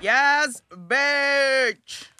[0.00, 2.10] Yes, bitch!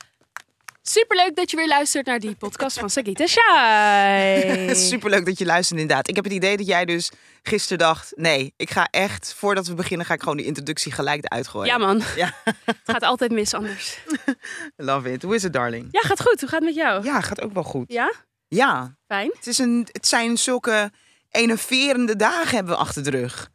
[0.82, 4.74] Superleuk dat je weer luistert naar die podcast van Sagita Shai.
[4.90, 6.08] Superleuk dat je luistert inderdaad.
[6.08, 7.10] Ik heb het idee dat jij dus
[7.42, 8.12] gisteren dacht...
[8.16, 10.06] nee, ik ga echt, voordat we beginnen...
[10.06, 11.66] ga ik gewoon die introductie gelijk eruit gooien.
[11.68, 12.34] Ja man, Ja,
[12.64, 13.98] het gaat altijd mis anders.
[14.76, 15.22] love it.
[15.22, 15.88] Hoe is het, darling?
[15.90, 16.40] Ja, gaat goed.
[16.40, 17.04] Hoe gaat het met jou?
[17.04, 17.92] Ja, gaat ook wel goed.
[17.92, 18.12] Ja?
[18.48, 19.30] Ja, Fijn.
[19.34, 20.90] het, is een, het zijn zulke
[21.30, 23.50] enerverende dagen hebben we achter de rug.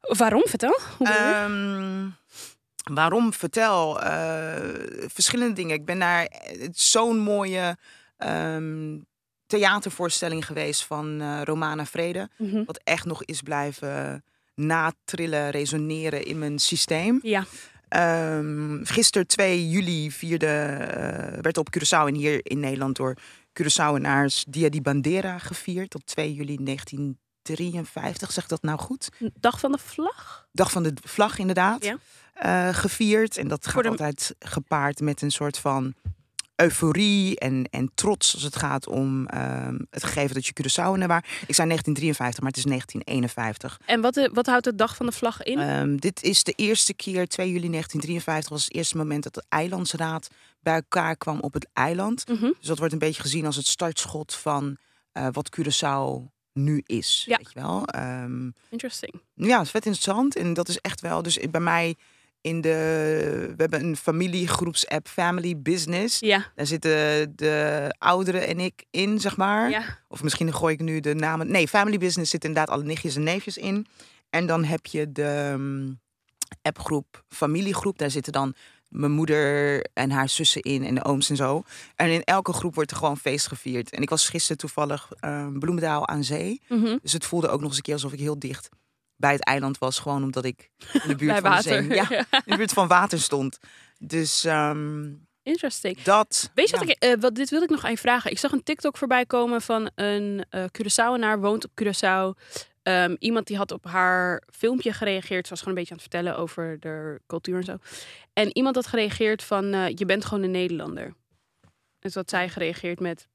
[0.00, 0.42] Waarom?
[0.46, 0.78] Vertel.
[0.96, 1.06] Hoe
[2.94, 3.32] waarom?
[3.32, 4.00] Vertel.
[4.02, 5.74] eh, verschillende dingen.
[5.74, 7.76] Ik ben naar eh, zo'n mooie
[8.16, 8.98] ehm,
[9.46, 12.28] theatervoorstelling geweest van eh, Romana Vrede.
[12.36, 12.64] Mhm.
[12.64, 14.24] Wat echt nog is blijven
[14.54, 17.18] natrillen, resoneren in mijn systeem.
[17.22, 17.44] Ja.
[17.88, 20.48] Ehm gisteren 2 juli vierde,
[21.40, 23.16] werd op Curaçao en hier in Nederland door
[23.62, 25.94] Curaçaoenaars Dia di Bandera gevierd.
[25.94, 29.08] Op 2 juli 1953, zeg ik dat nou goed?
[29.40, 30.46] Dag van de vlag?
[30.52, 31.84] Dag van de vlag inderdaad.
[31.84, 31.98] Ja.
[32.38, 33.36] Eh, gevierd.
[33.36, 35.94] En dat gaat de- altijd gepaard met een soort van
[36.56, 41.22] euforie en, en trots als het gaat om ehm, het gegeven dat je Curaçaoenaar was.
[41.46, 43.80] Ik zei 1953, maar het is 1951.
[43.86, 45.58] En wat, eh, wat houdt de dag van de vlag in?
[45.58, 49.44] Ehm, dit is de eerste keer, 2 juli 1953, was het eerste moment dat de
[49.48, 50.28] eilandsraad
[50.60, 52.28] bij elkaar kwam op het eiland.
[52.28, 52.42] Mhm.
[52.58, 54.76] Dus dat wordt een beetje gezien als het startschot van
[55.12, 57.24] eh, wat Curaçao nu is.
[57.26, 57.36] Ja.
[57.36, 57.84] Weet je wel?
[57.86, 59.12] Ehm, Interesting.
[59.34, 60.36] ja, het is vet interessant.
[60.36, 61.22] En dat is echt wel.
[61.22, 61.96] Dus bij mij
[62.40, 62.70] in de.
[63.56, 66.18] We hebben een familiegroepsapp Family Business.
[66.18, 66.52] Ja.
[66.54, 66.90] Daar zitten
[67.36, 69.70] de ouderen en ik in, zeg maar.
[69.70, 69.98] Ja.
[70.08, 71.50] Of misschien gooi ik nu de namen.
[71.50, 73.86] Nee, Family Business zit inderdaad alle nichtjes en neefjes in.
[74.30, 76.00] En dan heb je de mm,
[76.62, 77.98] appgroep Familiegroep.
[77.98, 78.54] Daar zitten dan
[78.88, 81.62] mijn moeder en haar zussen in en de ooms en zo.
[81.94, 83.90] En in elke groep wordt er gewoon feest gevierd.
[83.90, 86.62] En ik was gisteren toevallig ehm Bloemendaal aan zee.
[86.68, 86.96] Mhm.
[87.02, 88.68] Dus het voelde ook nog eens een keer alsof ik heel dicht
[89.18, 89.98] bij het eiland was.
[89.98, 91.82] Gewoon omdat ik in de buurt van water.
[91.82, 91.96] de zee.
[92.08, 93.58] Ja, in de buurt van water stond.
[93.98, 96.02] Dus ehm, Interesting.
[96.02, 96.50] dat.
[96.54, 96.80] Weet je ja.
[96.80, 98.30] wat ik, eh, wat, dit wilde ik nog aan je vragen.
[98.30, 102.42] Ik zag een TikTok voorbij komen van een eh Curaçaoenaar, woont op Curaçao.
[102.82, 105.44] Ehm, iemand die had op haar filmpje gereageerd.
[105.46, 107.76] Ze was gewoon een beetje aan het vertellen over de cultuur en zo.
[108.32, 111.04] En iemand had gereageerd van, eh, je bent gewoon een Nederlander.
[111.04, 113.28] En toen had zij gereageerd met,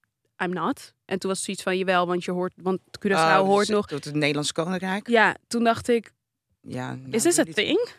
[0.43, 0.93] I'm not.
[1.05, 3.67] En toen was het zoiets van, jawel, want je hoort, want Curaçao Ah, dus hoort
[3.67, 3.87] nog.
[3.87, 5.07] Tot het Nederlandse Koninkrijk.
[5.07, 6.11] Ja, toen dacht ik,
[6.61, 7.89] Ja, nou, is dit een thing?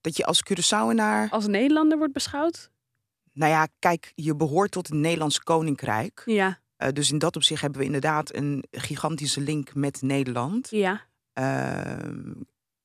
[0.00, 1.28] Dat je als Curaçaoenaar...
[1.30, 2.70] Als Nederlander wordt beschouwd?
[3.32, 6.22] Nou ja, kijk, je behoort tot het Nederlandse Koninkrijk.
[6.24, 10.70] Ja, Eh, dus in dat opzicht hebben we inderdaad een gigantische link met Nederland.
[10.70, 12.32] ja, Ehm,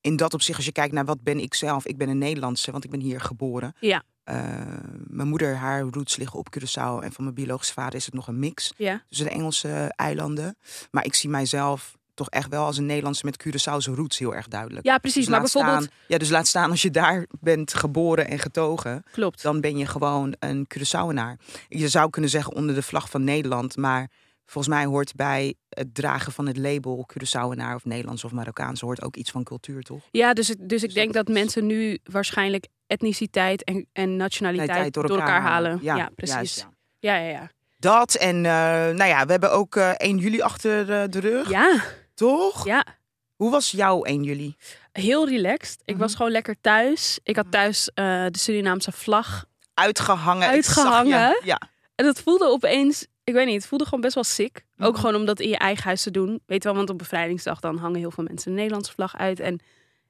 [0.00, 2.70] in dat opzicht, als je kijkt naar wat ben ik zelf, ik ben een Nederlandse,
[2.70, 3.74] want ik ben hier geboren.
[3.80, 4.02] Ja.
[4.24, 8.14] Ehm, mijn moeder, haar roots liggen op Curaçao en van mijn biologische vader is het
[8.14, 9.02] nog een mix ja.
[9.08, 10.56] tussen de Engelse eilanden.
[10.90, 14.48] Maar ik zie mijzelf toch echt wel als een Nederlandse met Curaçaose roots heel erg
[14.48, 14.86] duidelijk.
[14.86, 15.18] Ja, precies.
[15.20, 18.38] Dus maar laat bijvoorbeeld, staan, ja, dus laat staan als je daar bent geboren en
[18.38, 19.42] getogen, klopt.
[19.42, 21.36] dan ben je gewoon een Curaçaoenaar.
[21.68, 24.10] Je zou kunnen zeggen onder de vlag van Nederland, maar
[24.44, 29.02] volgens mij hoort bij het dragen van het label Curaçaoenaar of Nederlands of Marokkaans hoort
[29.02, 30.00] ook iets van cultuur, toch?
[30.10, 34.94] Ja, dus, ik- dus ik Dus denk dat mensen nu waarschijnlijk etniciteit en, en nationaliteit
[34.94, 35.78] door elkaar, halen.
[35.82, 36.34] Ja, precies.
[36.34, 36.66] juist,
[37.00, 37.14] ja.
[37.16, 37.50] ja, ja, ja.
[37.78, 38.52] Dat en eh,
[38.94, 41.80] nou ja, we hebben ook eh 1 juli achter de rug, Ja,
[42.14, 42.64] toch?
[42.64, 42.84] ja.
[43.36, 44.56] Hoe was jouw 1 juli?
[44.92, 45.80] Heel relaxed.
[45.84, 46.16] Ik was Mhm.
[46.16, 47.18] gewoon lekker thuis.
[47.22, 49.44] Ik had thuis eh, de Surinaamse vlag.
[49.74, 50.48] Uitgehangen.
[50.48, 51.40] Uitgehangen?
[51.44, 51.60] Ja.
[51.94, 54.64] En dat voelde opeens, ik weet niet, het voelde gewoon best wel sick.
[54.78, 55.00] Ook Mhm.
[55.00, 56.42] gewoon om dat in je eigen huis te doen.
[56.46, 59.40] Weet je wel, want op bevrijdingsdag dan hangen heel veel mensen de Nederlandse vlag uit.
[59.40, 59.60] En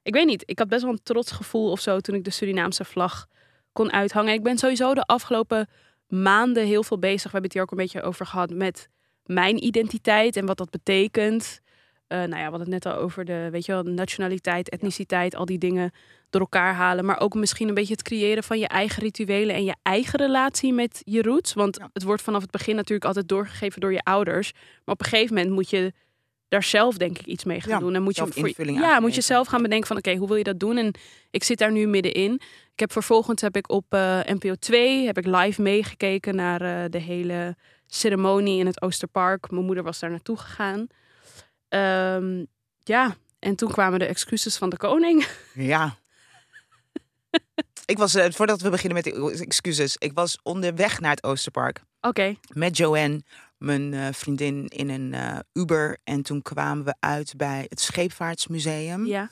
[0.03, 2.29] ik weet niet, ik had best wel een trots gevoel of zo toen ik de
[2.31, 3.27] Surinaamse vlag
[3.73, 4.33] kon uithangen.
[4.33, 5.67] Ik ben sowieso de afgelopen
[6.07, 7.23] maanden heel veel bezig.
[7.23, 8.87] We hebben het hier ook een beetje over gehad met
[9.25, 11.61] mijn identiteit en wat dat betekent.
[12.07, 15.35] Eh, nou ja, we hadden het net al over de, weet je wel, nationaliteit, etniciteit,
[15.35, 15.91] al die dingen
[16.29, 17.05] door elkaar halen.
[17.05, 20.73] Maar ook misschien een beetje het creëren van je eigen rituelen en je eigen relatie
[20.73, 21.53] met je roots.
[21.53, 21.89] Want Ja.
[21.93, 24.51] het wordt vanaf het begin natuurlijk altijd doorgegeven door je ouders.
[24.53, 25.93] Maar op een gegeven moment moet je
[26.53, 27.95] daar zelf denk ik iets mee gaan Ja, doen.
[27.95, 30.35] En moet je, voor, ja, aan moet je zelf gaan bedenken van oké, hoe wil
[30.35, 30.77] je dat doen?
[30.77, 30.93] En
[31.31, 32.33] ik zit daar nu middenin.
[32.73, 36.89] Ik heb vervolgens heb ik op eh, NPO 2 heb ik live meegekeken naar eh,
[36.89, 37.55] de hele
[37.87, 39.51] ceremonie in het Oosterpark.
[39.51, 40.87] Mijn moeder was daar naartoe gegaan.
[41.69, 42.45] Ehm,
[42.79, 45.25] ja, en toen kwamen de excuses van de koning.
[45.53, 45.95] Ja.
[47.85, 51.81] ik was, eh, voordat we beginnen met de excuses, ik was onderweg naar het Oosterpark
[52.01, 53.21] Oké, met Joanne,
[53.63, 55.97] mijn eh, vriendin, in een eh, Uber.
[56.03, 59.05] En toen kwamen we uit bij het Scheepvaartsmuseum.
[59.05, 59.29] ja.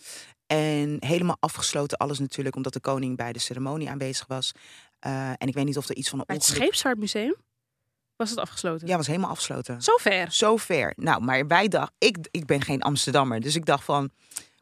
[0.47, 4.51] En helemaal afgesloten alles natuurlijk, omdat de koning bij de ceremonie aanwezig was.
[4.99, 6.63] Eh, en ik weet niet of er iets van een Bij het ongeluk...
[6.63, 7.35] Scheepsvaartmuseum
[8.15, 8.87] was het afgesloten.
[8.87, 9.81] Ja, was helemaal afgesloten.
[9.81, 10.31] Zo ver.
[10.31, 10.93] Zo ver.
[10.95, 14.11] Nou, maar wij dachten, ik, ik ben geen Amsterdammer, dus ik dacht van,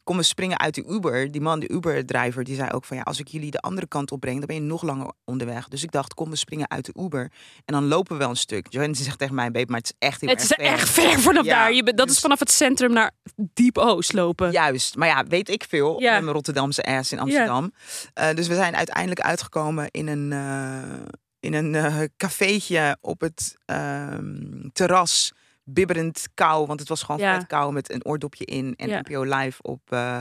[0.10, 1.32] kom we springen uit de Uber.
[1.32, 4.12] Die man, de Uber-driver, die zei ook van ja, als ik jullie de andere kant
[4.12, 5.68] op breng, dan ben je nog langer onderweg.
[5.68, 7.22] Dus ik dacht, kom we springen uit de Uber
[7.66, 8.66] en dan lopen we wel een stuk.
[8.70, 10.66] Johannes zegt tegen mij, babe, maar het is echt heel Het erg is ver.
[10.74, 11.74] echt ver vanaf Ja, daar.
[11.74, 14.52] Je, bent- dat is dus- vanaf het centrum naar Diep Oost lopen.
[14.52, 16.12] Juist, maar ja, weet ik veel Ja.
[16.14, 17.72] met mijn Rotterdamse ass in Amsterdam.
[18.14, 21.00] Eh, dus we zijn uiteindelijk uitgekomen in een, eh,
[21.40, 25.34] in een eh, cafeetje op het ehm, terras.
[25.74, 27.38] Bibberend kou, want het was gewoon Ja.
[27.40, 29.00] vet kou met een oordopje in en Ja.
[29.00, 30.20] NPO live op eh,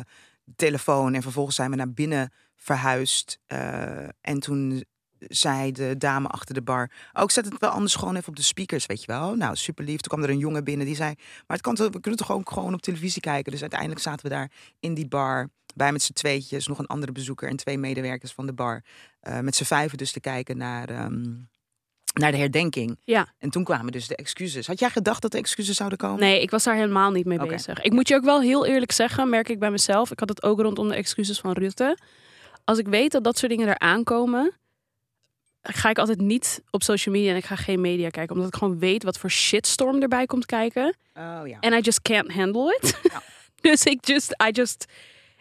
[0.57, 1.15] telefoon.
[1.15, 3.39] En vervolgens zijn we naar binnen verhuisd.
[3.47, 4.85] eh, en toen
[5.19, 8.37] zei de dame achter de bar, oh, ik zet het wel anders gewoon even op
[8.37, 9.35] de speakers, weet je wel.
[9.35, 10.01] Nou, super lief.
[10.01, 12.33] Toen kwam er een jongen binnen die zei, maar het kan toch, we kunnen toch
[12.33, 13.53] ook gewoon op televisie kijken.
[13.53, 14.51] Dus uiteindelijk zaten we daar
[14.81, 15.49] in die bar.
[15.75, 18.85] Wij met z'n tweetjes, nog een andere bezoeker en twee medewerkers van de bar.
[19.21, 21.25] eh, met z'n vijven dus te kijken naar, ehm,
[22.19, 22.99] naar de herdenking.
[23.05, 23.27] Ja.
[23.39, 24.67] En toen kwamen dus de excuses.
[24.67, 26.21] Had jij gedacht dat de excuses zouden komen?
[26.21, 27.81] Nee, ik was daar helemaal niet mee bezig.
[27.81, 30.11] Ik moet je ook wel heel eerlijk zeggen, merk ik bij mezelf.
[30.11, 31.99] Ik had het ook rondom de excuses van Rutte.
[32.65, 34.53] Als ik weet dat dat soort dingen eraan komen,
[35.63, 38.35] ga ik altijd niet op social media en ik ga geen media kijken.
[38.35, 40.97] Omdat ik gewoon weet wat voor shitstorm erbij komt kijken.
[41.15, 41.57] Oh ja.
[41.61, 43.01] En I just can't handle it.
[43.03, 43.23] Ja.
[43.71, 44.85] dus ik just, I just...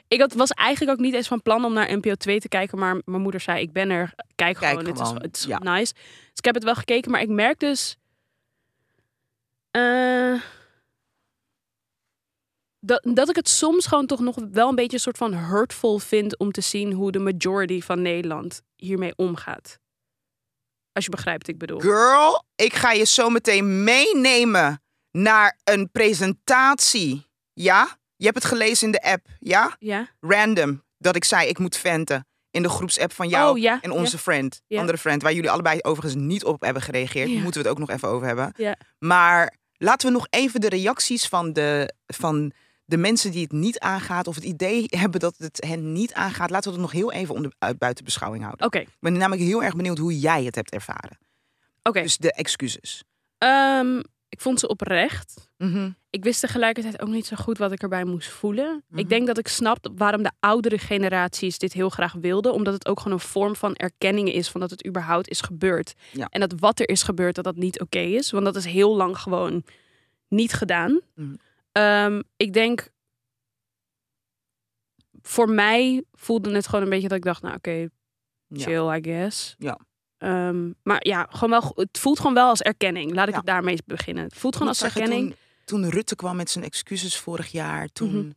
[0.07, 2.80] Ik had, was eigenlijk ook niet eens van plan om naar NPO 2 te kijken.
[2.80, 4.13] Maar mijn moeder zei, ik ben er.
[4.36, 5.59] Kijk gewoon, het is, het is ja.
[5.59, 5.94] nice.
[5.94, 7.12] Dus ik heb het wel gekeken.
[7.12, 7.98] Maar ik merk dus...
[9.71, 10.42] eh,
[12.80, 16.00] dat, dat ik het soms gewoon toch nog wel een beetje een soort van hurtful
[16.00, 16.38] vind...
[16.38, 19.80] om te zien hoe de majority van Nederland hiermee omgaat.
[20.92, 21.80] Als je begrijpt wat ik bedoel.
[21.80, 24.81] Girl, ik ga je zo meteen meenemen
[25.12, 27.25] naar een presentatie.
[27.54, 27.98] Ja?
[28.18, 29.75] Je hebt het gelezen in de app, ja?
[29.80, 30.08] Ja?
[30.19, 32.28] Random, dat ik zei ik moet venten.
[32.52, 34.62] In de groepsapp van jou Oh, ja, en onze friend.
[34.68, 34.80] Ja.
[34.80, 37.28] Andere friend, waar jullie allebei overigens niet op hebben gereageerd.
[37.34, 38.54] Daar moeten we het ook nog even over hebben.
[38.56, 38.75] Ja.
[39.00, 42.52] Maar laten we nog even de reacties van de, van
[42.86, 44.28] de mensen die het niet aangaat...
[44.28, 46.50] of het idee hebben dat het hen niet aangaat...
[46.50, 48.66] laten we dat nog heel even onder, uit buiten beschouwing houden.
[48.66, 51.18] Oké, Ik ben namelijk heel erg benieuwd hoe jij het hebt ervaren.
[51.84, 52.02] oké.
[52.02, 53.04] Dus de excuses.
[53.38, 55.50] Ehm, ik vond ze oprecht.
[55.58, 55.92] Mhm.
[56.10, 58.84] Ik wist tegelijkertijd ook niet zo goed wat ik erbij moest voelen.
[58.88, 59.00] Mhm.
[59.00, 62.54] Ik denk dat ik snap waarom de oudere generaties dit heel graag wilden.
[62.54, 65.94] Omdat het ook gewoon een vorm van erkenning is van dat het überhaupt is gebeurd.
[66.12, 66.28] Ja.
[66.30, 68.32] En dat wat er is gebeurd, dat dat niet oké is.
[68.32, 69.64] Want dat is heel lang gewoon
[70.28, 71.02] niet gedaan.
[71.16, 71.36] Mhm.
[71.72, 72.90] Ehm, ik denk,
[75.22, 77.90] voor mij voelde het gewoon een beetje dat ik dacht, nou oké,
[78.50, 79.56] chill, I guess.
[79.58, 79.80] Ja.
[80.18, 83.14] Ehm, maar ja, gewoon wel, het voelt gewoon wel als erkenning.
[83.14, 83.38] Laat ik Ja.
[83.38, 84.24] het daarmee beginnen.
[84.24, 85.36] Het voelt gewoon als erkenning.
[85.66, 88.18] Toen, toen Rutte kwam met zijn excuses vorig jaar, toen.
[88.18, 88.30] Mhm.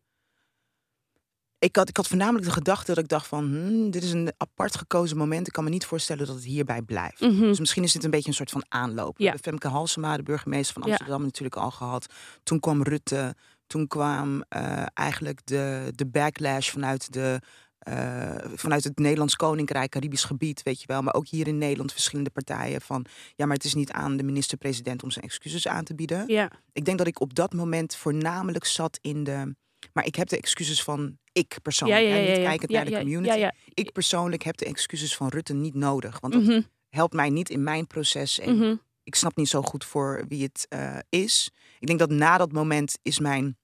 [1.58, 4.32] Ik had, ik had voornamelijk de gedachte dat ik dacht van, hmm, dit is een
[4.36, 5.46] apart gekozen moment.
[5.46, 7.20] Ik kan me niet voorstellen dat het hierbij blijft.
[7.20, 7.40] Mhm.
[7.40, 9.16] Dus misschien is dit een beetje een soort van aanloop.
[9.16, 9.30] We Ja.
[9.30, 10.88] hebben Femke Halsema, de burgemeester van Ja.
[10.88, 12.06] Amsterdam, natuurlijk al gehad.
[12.42, 13.34] Toen kwam Rutte.
[13.66, 17.40] Toen kwam eh, eigenlijk de, de backlash vanuit, de,
[17.80, 21.02] eh, vanuit het Nederlands Koninkrijk, Caribisch gebied, weet je wel.
[21.02, 23.06] Maar ook hier in Nederland verschillende partijen van...
[23.36, 26.24] ja, maar het is niet aan de minister-president om zijn excuses aan te bieden.
[26.26, 29.54] Ja, Ik denk dat ik op dat moment voornamelijk zat in de...
[29.92, 32.00] Maar ik heb de excuses van ik persoonlijk.
[32.00, 32.30] ja, ja.
[32.30, 33.48] niet kijkend naar de community.
[33.74, 36.20] Ik persoonlijk heb de excuses van Rutte niet nodig.
[36.20, 38.38] Want dat Mhm, helpt mij niet in mijn proces.
[38.38, 38.74] En mhm.
[39.02, 41.50] ik snap niet zo goed voor wie het eh, is.
[41.78, 43.58] Ik denk dat na dat moment is mijn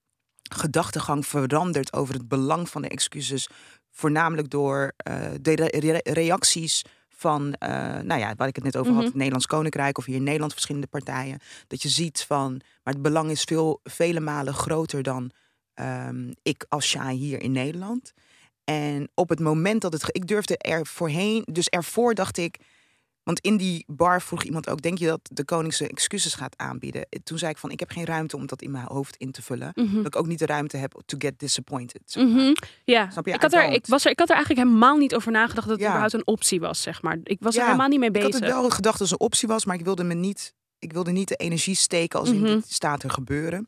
[0.49, 3.49] gedachtegang veranderd over het belang van de excuses.
[3.97, 7.69] Voornamelijk door eh, de re- re- reacties van, eh,
[7.99, 9.05] nou ja, waar ik het net over had, Mhm.
[9.05, 11.39] het Nederlands Koninkrijk of hier in Nederland verschillende partijen.
[11.67, 15.31] Dat je ziet van, maar het belang is veel, vele malen groter dan
[15.73, 18.13] ehm, ik als Shai hier in Nederland.
[18.63, 20.03] En op het moment dat het.
[20.07, 21.43] Ik durfde er voorheen.
[21.51, 22.57] Dus ervoor dacht ik.
[23.27, 26.57] Want in die bar vroeg iemand ook: Denk je dat de koning zijn excuses gaat
[26.57, 27.07] aanbieden?
[27.23, 29.41] Toen zei ik van: Ik heb geen ruimte om dat in mijn hoofd in te
[29.41, 29.71] vullen.
[29.75, 29.95] Mhm.
[29.95, 32.01] Dat ik ook niet de ruimte heb to get disappointed.
[32.05, 32.33] zeg maar.
[32.33, 32.53] Mhm.
[32.85, 33.33] Ja, Snap je?
[33.33, 35.75] ik, had er, ik, was er, ik had er eigenlijk helemaal niet over nagedacht dat
[35.75, 35.87] het Ja.
[35.87, 37.17] überhaupt een optie was, zeg maar.
[37.23, 38.31] Ik was Ja, er helemaal niet mee Ik bezig.
[38.31, 40.53] had het wel gedacht als een optie was, maar ik wilde me niet.
[40.79, 42.45] Ik wilde niet de energie steken als in Mhm.
[42.45, 43.67] dit staat er gebeuren.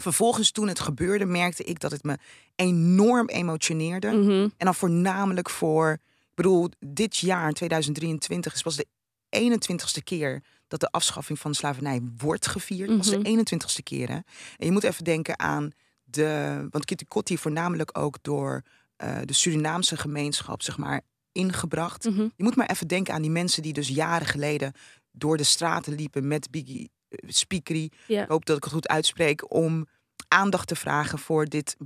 [0.00, 2.16] Vervolgens, toen het gebeurde, merkte ik dat het me
[2.56, 4.08] enorm emotioneerde.
[4.08, 5.98] En dan voornamelijk voor,
[6.34, 8.86] ik bedoel, dit jaar 2023 is pas de
[9.28, 12.88] 21ste keer dat de afschaffing van de slavernij wordt gevierd.
[12.88, 13.22] Dat was Mhm.
[13.22, 14.08] de 21ste keer.
[14.08, 14.14] Hè?
[14.14, 15.70] En je moet even denken aan
[16.04, 18.62] de, want Kitty Kotti voornamelijk ook door
[18.96, 21.00] eh, de Surinaamse gemeenschap, zeg maar,
[21.32, 22.04] ingebracht.
[22.04, 22.20] Mhm.
[22.20, 24.72] Je moet maar even denken aan die mensen die dus jaren geleden
[25.12, 27.90] door de straten liepen met Biggie eh, Speakery.
[28.06, 29.86] Ik hoop dat ik het goed uitspreek om
[30.28, 31.76] aandacht te vragen voor dit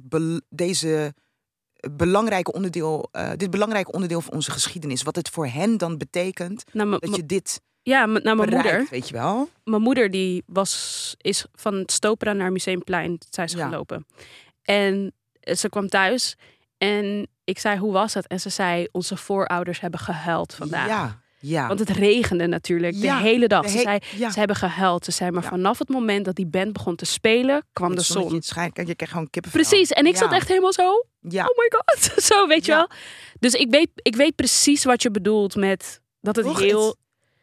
[0.48, 1.14] deze
[1.90, 5.02] belangrijke onderdeel, eh, dit belangrijke onderdeel van onze geschiedenis.
[5.02, 8.86] Wat het voor hen dan betekent Nou, dat je dit ja, m- nou, mijn moeder,
[8.90, 9.48] weet je wel?
[9.64, 13.68] mijn moeder die was, is van Stopera naar Museumplein, zij is Ja.
[13.68, 14.06] gelopen.
[14.62, 16.36] En eh, ze kwam thuis
[16.78, 18.26] en ik zei, hoe was het?
[18.26, 20.86] En ze zei, onze voorouders hebben gehuild vandaag.
[20.88, 21.66] Ja, ja.
[21.66, 23.62] Want het regende natuurlijk Ja, de hele dag.
[23.62, 24.30] de Ze zei, ja.
[24.30, 25.04] ze hebben gehuild.
[25.04, 28.04] Ze zei, maar vanaf het moment dat die band begon te spelen, kwam de Het
[28.04, 28.34] zon.
[28.34, 29.28] het Kijk, je krijgt gewoon.
[29.50, 29.90] Precies.
[29.90, 30.90] En ik zat echt helemaal zo,
[31.22, 32.12] oh my god.
[32.24, 32.88] Zo, weet je wel.
[33.38, 36.58] Dus ik weet, ik weet precies wat je bedoelt met dat het Toch?
[36.60, 36.96] heel...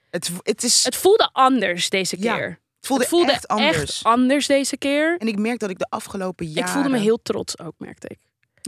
[0.10, 2.48] het, het, is, Het voelde anders deze keer.
[2.78, 4.04] het voelde, het voelde echt anders.
[4.04, 5.18] anders deze keer.
[5.18, 6.64] En ik merk dat ik de afgelopen jaren...
[6.64, 8.20] Ik voelde me heel trots ook, merkte ik.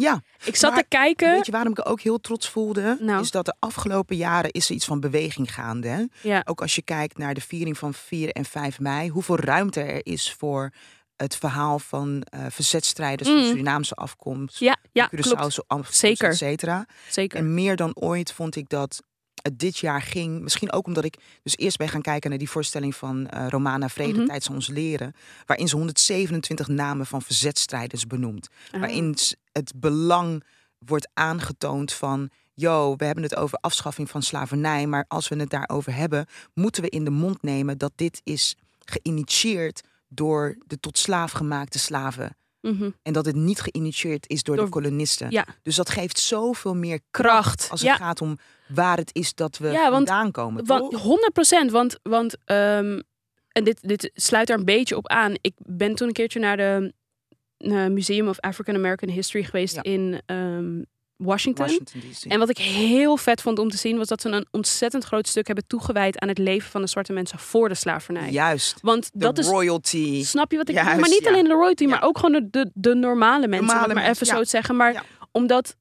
[0.01, 1.31] Ja, Ik zat Maar te kijken.
[1.31, 2.97] weet je waarom ik ook heel trots voelde?
[2.99, 3.21] Nou.
[3.21, 5.87] Is dat de afgelopen jaren is er iets van beweging gaande.
[5.87, 6.03] Hè?
[6.21, 6.41] Ja.
[6.45, 9.09] Ook als je kijkt naar de viering van 4 en 5 mei.
[9.09, 10.71] Hoeveel ruimte er is voor
[11.15, 13.45] het verhaal van eh verzetstrijders van Mm.
[13.45, 14.59] Surinaamse afkomst.
[14.59, 15.95] Ja, ja Curaçaose klopt.
[15.95, 16.29] Zeker.
[16.29, 16.85] et cetera.
[17.09, 17.37] Zeker.
[17.39, 19.03] En meer dan ooit vond ik dat
[19.45, 20.41] het dit jaar ging.
[20.41, 23.89] Misschien ook omdat ik dus eerst ben gaan kijken naar die voorstelling van eh, Romana
[23.89, 24.27] Vrede, Mhm.
[24.27, 25.13] Tijd ons leren.
[25.45, 28.47] Waarin ze 127 namen van verzetstrijders benoemt.
[28.71, 28.79] Ah.
[28.79, 29.15] Waarin
[29.51, 30.43] het belang
[30.77, 32.29] wordt aangetoond van.
[32.53, 34.87] Yo, we hebben het over afschaffing van slavernij.
[34.87, 38.55] Maar als we het daarover hebben, moeten we in de mond nemen dat dit is
[38.79, 42.37] geïnitieerd door de tot slaaf gemaakte slaven.
[42.73, 42.89] Mhm.
[43.01, 45.27] En dat het niet geïnitieerd is door, Door- de kolonisten.
[45.31, 47.67] Ja, Dus dat geeft zoveel meer kracht.
[47.71, 50.65] als het ja, gaat om waar het is dat we Ja, want- vandaan komen.
[50.65, 51.01] want, toch?
[51.01, 51.71] 100 procent.
[51.71, 52.99] Want, want ehm,
[53.51, 55.33] en dit, dit sluit er een beetje op aan.
[55.41, 56.93] Ik ben toen een keertje naar de
[57.89, 60.81] Museum of African American History geweest in ehm,
[61.17, 61.79] Washington.
[62.27, 65.27] En wat ik heel vet vond om te zien, was dat ze een ontzettend groot
[65.27, 68.29] stuk hebben toegewijd aan het leven van de zwarte mensen voor de slavernij.
[68.31, 68.77] Juist.
[68.81, 69.47] Want De dat is.
[69.47, 70.23] royalty.
[70.23, 70.99] Snap je wat ik bedoel?
[70.99, 71.29] Maar niet ja.
[71.29, 71.89] alleen de royalty, Ja.
[71.89, 73.67] maar ook gewoon de, de, normale mensen.
[73.67, 74.75] Normale maar even zo te zeggen.
[74.75, 75.75] Maar omdat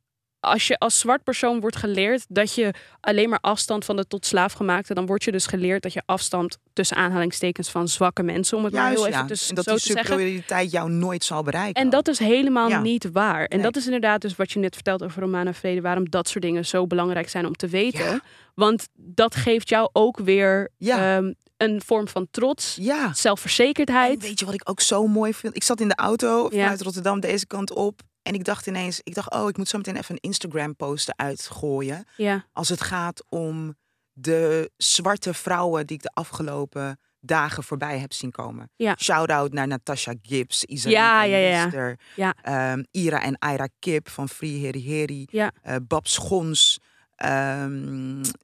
[0.45, 4.27] als je als zwart persoon wordt geleerd dat je alleen maar afstand van de tot
[4.27, 8.65] slaafgemaakte, dan word je dus geleerd dat je afstand tussen aanhalingstekens van zwakke mensen, om
[8.65, 9.27] het maar heel even ja.
[9.27, 11.83] dus en dat zo die superioriteit jou nooit zal bereiken.
[11.83, 12.81] En dat is helemaal Ja.
[12.81, 13.45] niet waar.
[13.45, 13.67] En Nee.
[13.67, 16.67] dat is inderdaad dus wat je net vertelt over Romana Vrede, waarom dat soort dingen
[16.67, 18.05] zo belangrijk zijn om te weten.
[18.05, 18.21] Ja.
[18.55, 23.05] Want dat geeft jou ook weer ehm, een vorm van trots, Ja.
[23.07, 24.23] En zelfverzekerdheid.
[24.23, 25.57] weet je wat ik ook zo mooi vind?
[25.57, 28.01] Ik zat in de auto vanuit Rotterdam deze kant op.
[28.25, 31.17] En ik dacht ineens, ik dacht, oh, ik moet zo meteen even een Instagram post
[31.17, 32.05] uitgooien.
[32.17, 33.77] Ja, Als het gaat om
[34.13, 38.71] de zwarte vrouwen die ik de afgelopen dagen voorbij heb zien komen.
[38.77, 38.97] Ja.
[38.99, 42.35] Shout-out naar Natasha Gibbs, Isabel Ja, ja, ja, ja.
[42.43, 45.27] Ehm, Ira en Ira Kip van Free Heri Heri.
[45.31, 45.53] Ja.
[45.63, 46.79] eh, Bab Schons.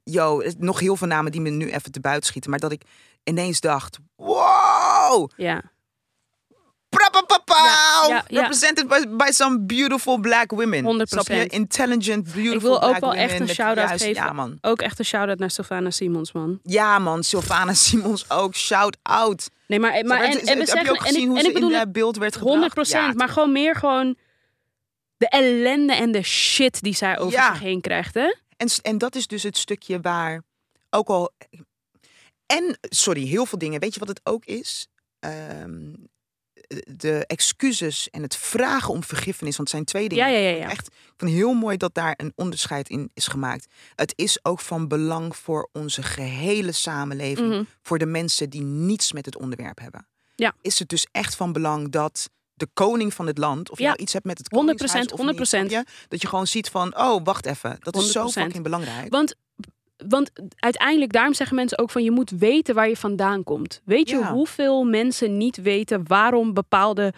[0.03, 2.49] yo, het- nog heel veel namen die me nu even te buiten schieten.
[2.49, 2.81] Maar dat ik
[3.23, 5.29] ineens dacht, wow!
[5.37, 5.61] ja.
[7.63, 8.41] Ja, ja, ja.
[8.41, 10.83] Represented by, by some beautiful black women.
[10.83, 11.03] 100%.
[11.03, 11.47] Snap je?
[11.47, 14.13] Intelligent, beautiful Ik wil ook wel echt een shout-out geven.
[14.13, 14.57] Ja man.
[14.61, 16.59] Ook echt een shout-out naar Sylvana Simons, man.
[16.63, 18.55] Ja man, Sylvana Simons ook.
[18.55, 19.49] Shout-out.
[19.67, 21.43] Nee, maar, maar en, en we heb je zeggen, ook en gezien ik, hoe en
[21.43, 22.73] ze ik in het beeld werd gebracht?
[22.73, 24.15] 100 Ja, maar gewoon meer gewoon
[25.17, 28.35] de ellende en de shit die zij over zich heen krijgt, hè?
[28.57, 30.41] En, en dat is dus het stukje waar
[30.89, 31.31] ook al.
[32.45, 33.79] En, sorry, heel veel dingen.
[33.79, 34.87] Weet je wat het ook is?
[35.19, 35.93] Ehm,
[36.85, 39.57] de excuses en het vragen om vergiffenis.
[39.57, 40.31] Want het zijn twee dingen.
[40.31, 40.69] Ja, ja, ja, ja.
[40.69, 43.65] Echt, ik vind het heel mooi dat daar een onderscheid in is gemaakt.
[43.95, 47.49] Het is ook van belang voor onze gehele samenleving.
[47.49, 47.63] Mhm.
[47.81, 50.07] Voor de mensen die niets met het onderwerp hebben.
[50.35, 50.53] Ja.
[50.61, 53.97] Is het dus echt van belang dat de koning van het land, of je nou
[53.97, 55.41] iets hebt met het 100%, koningshuis of niet, 100%.
[55.41, 55.85] snap je?
[56.07, 57.77] dat je gewoon ziet van, oh, wacht even.
[57.79, 58.29] Dat is zo 100%.
[58.31, 59.11] fucking belangrijk.
[59.11, 59.35] Want,
[60.07, 63.81] want uiteindelijk, daarom zeggen mensen ook van je moet weten waar je vandaan komt.
[63.85, 64.33] Weet je Ja.
[64.33, 67.13] hoeveel mensen niet weten waarom bepaalde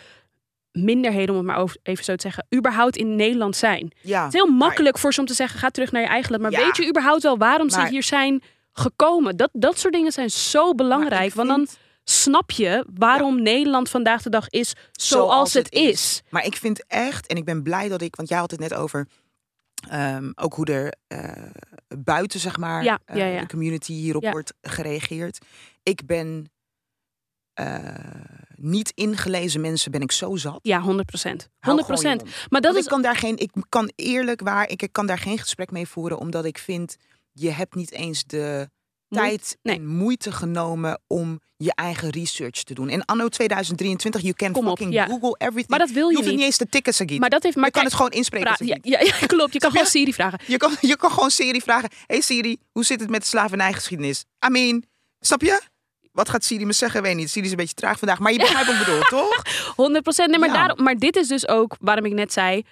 [0.71, 3.91] minderheden, om het maar over, even zo te zeggen, überhaupt in Nederland zijn?
[4.01, 4.23] Ja.
[4.25, 6.41] Het is heel makkelijk voor ze om te zeggen, ga terug naar je eigen land.
[6.43, 6.65] Maar Ja.
[6.65, 8.41] weet je überhaupt wel waarom Maar- ze hier zijn
[8.73, 9.37] gekomen?
[9.37, 11.33] Dat, dat soort dingen zijn zo belangrijk.
[11.33, 11.67] Want dan
[12.03, 16.21] snap je waarom Nederland vandaag de dag is zoals, het is.
[16.29, 18.73] Maar ik vind echt, en ik ben blij dat ik, want jij had het net
[18.73, 19.07] over
[19.89, 21.49] ehm, ook hoe er eh,
[21.97, 23.39] buiten, zeg maar, Ja, eh, ja, ja.
[23.39, 25.45] de community hierop wordt gereageerd.
[25.83, 26.51] Ik ben
[27.53, 27.95] eh,
[28.55, 30.59] niet ingelezen mensen, ben ik zo zat.
[30.61, 31.49] Ja, 100 procent.
[31.59, 32.49] Hou 100 gewoon je procent.
[32.49, 35.17] Maar dat Want is ik kan daar geen, ik kan eerlijk waar, ik kan daar
[35.17, 36.95] geen gesprek mee voeren, omdat ik vind,
[37.31, 38.69] je hebt niet eens de
[39.13, 39.75] tijd nee.
[39.75, 42.89] en moeite genomen om je eigen research te doen.
[42.89, 45.05] En anno 2023, you can Kom op, fucking ja.
[45.05, 45.67] Google everything.
[45.67, 46.37] Maar dat wil je je hoeft niet.
[46.37, 47.19] niet eens te tikken, Sagit.
[47.19, 47.55] Maar dat heeft.
[47.55, 48.65] Maar je kan het gewoon inspreken.
[48.65, 49.53] ja, ja, ja, klopt.
[49.53, 50.39] Je kan gewoon Siri vragen.
[50.45, 51.89] Je, kan, je kan gewoon Siri vragen.
[52.05, 54.25] Hey Siri, hoe zit het met de slavernijgeschiedenis?
[54.47, 54.83] I mean,
[55.19, 55.61] snap je?
[56.11, 57.01] Wat gaat Siri me zeggen?
[57.01, 57.29] Weet niet.
[57.29, 58.19] Siri is een beetje traag vandaag.
[58.19, 59.41] Maar je begrijpt wat ik bedoel, toch?
[59.75, 60.29] 100 procent.
[60.29, 62.63] Nee, maar, daarom, maar dit is dus ook waarom ik net zei.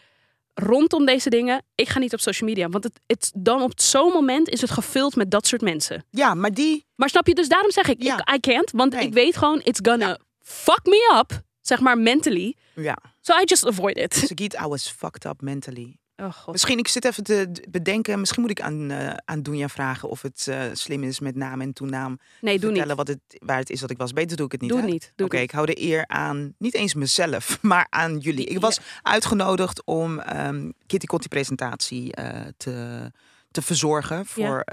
[0.54, 2.70] Rondom deze dingen, ik ga niet op social media.
[2.70, 6.06] Want het, het, dan op zo'n moment is het gevuld met dat soort mensen.
[6.10, 6.86] Ja, maar die...
[6.96, 8.18] Maar snap je, dus daarom zeg ik, Ja.
[8.18, 8.72] ik I can't.
[8.72, 9.06] Want Nee.
[9.08, 11.42] ik weet gewoon, it's gonna fuck me up.
[11.62, 12.56] Zeg maar mentally.
[12.76, 12.98] Ja.
[13.22, 14.14] So I just avoid it.
[14.16, 15.98] Sagiet, I was fucked up mentally.
[16.22, 16.52] Oh god.
[16.52, 20.22] Misschien, ik zit even te bedenken, misschien moet ik aan, eh aan Doenja vragen of
[20.22, 22.20] het eh, slim is met naam en toenaam.
[22.42, 22.98] Nee, doe vertellen niet.
[22.98, 24.14] wat het, waar het is dat ik was.
[24.14, 24.70] Beter doe ik het niet.
[24.70, 25.14] Doe het niet.
[25.18, 28.46] Oké, ik hou de eer aan, niet eens mezelf, maar aan jullie.
[28.46, 33.12] Ik was uitgenodigd om ehm Kitty Kotti presentatie eh, te,
[33.52, 34.66] te verzorgen voor,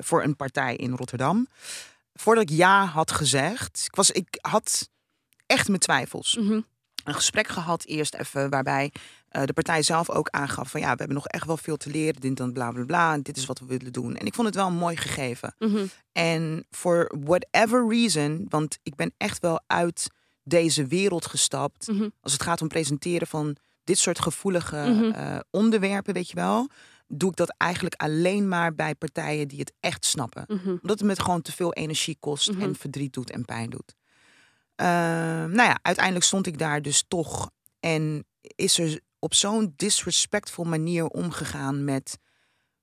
[0.00, 1.46] voor een partij in Rotterdam.
[2.14, 4.88] Voordat ik ja had gezegd, ik, was, ik had
[5.46, 6.36] echt mijn twijfels.
[6.40, 6.60] Mhm.
[7.04, 8.92] Een gesprek gehad eerst even waarbij
[9.30, 11.90] eh, de partij zelf ook aangaf van ja, we hebben nog echt wel veel te
[11.90, 14.16] leren, dit dan bla bla bla, en dit is wat we willen doen.
[14.16, 15.54] En ik vond het wel een mooi gegeven.
[15.58, 15.86] Mhm.
[16.12, 20.06] En for whatever reason, want ik ben echt wel uit
[20.42, 21.86] deze wereld gestapt.
[21.88, 22.08] Mhm.
[22.20, 25.10] Als het gaat om presenteren van dit soort gevoelige Mhm.
[25.10, 26.68] eh, onderwerpen, weet je wel.
[27.12, 30.44] Doe ik dat eigenlijk alleen maar bij partijen die het echt snappen.
[30.82, 33.94] Omdat het me gewoon te veel energie kost en verdriet doet en pijn doet.
[34.74, 37.50] Ehm, nou ja, uiteindelijk stond ik daar dus toch.
[37.80, 42.18] En is er op zo'n disrespectful manier omgegaan met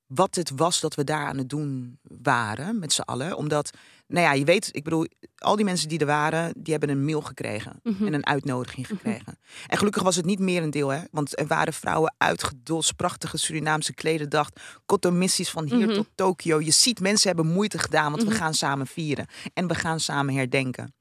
[0.06, 3.38] wat het was dat we daar aan het doen waren met z'n allen.
[3.38, 3.70] Omdat,
[4.08, 5.06] nou ja, je weet, ik bedoel,
[5.38, 8.06] al die mensen die er waren, die hebben een mail gekregen Mhm.
[8.06, 9.40] en een uitnodiging gekregen.
[9.68, 11.02] En gelukkig was het niet meer een deel, hè?
[11.12, 15.96] Want er waren vrouwen uitgedost, prachtige Surinaamse klededacht, kotomissies van hier Mhm.
[15.96, 16.62] tot Tokio.
[16.62, 18.32] Je ziet, mensen hebben moeite gedaan, want Mhm.
[18.32, 20.96] we gaan samen vieren en we gaan samen herdenken.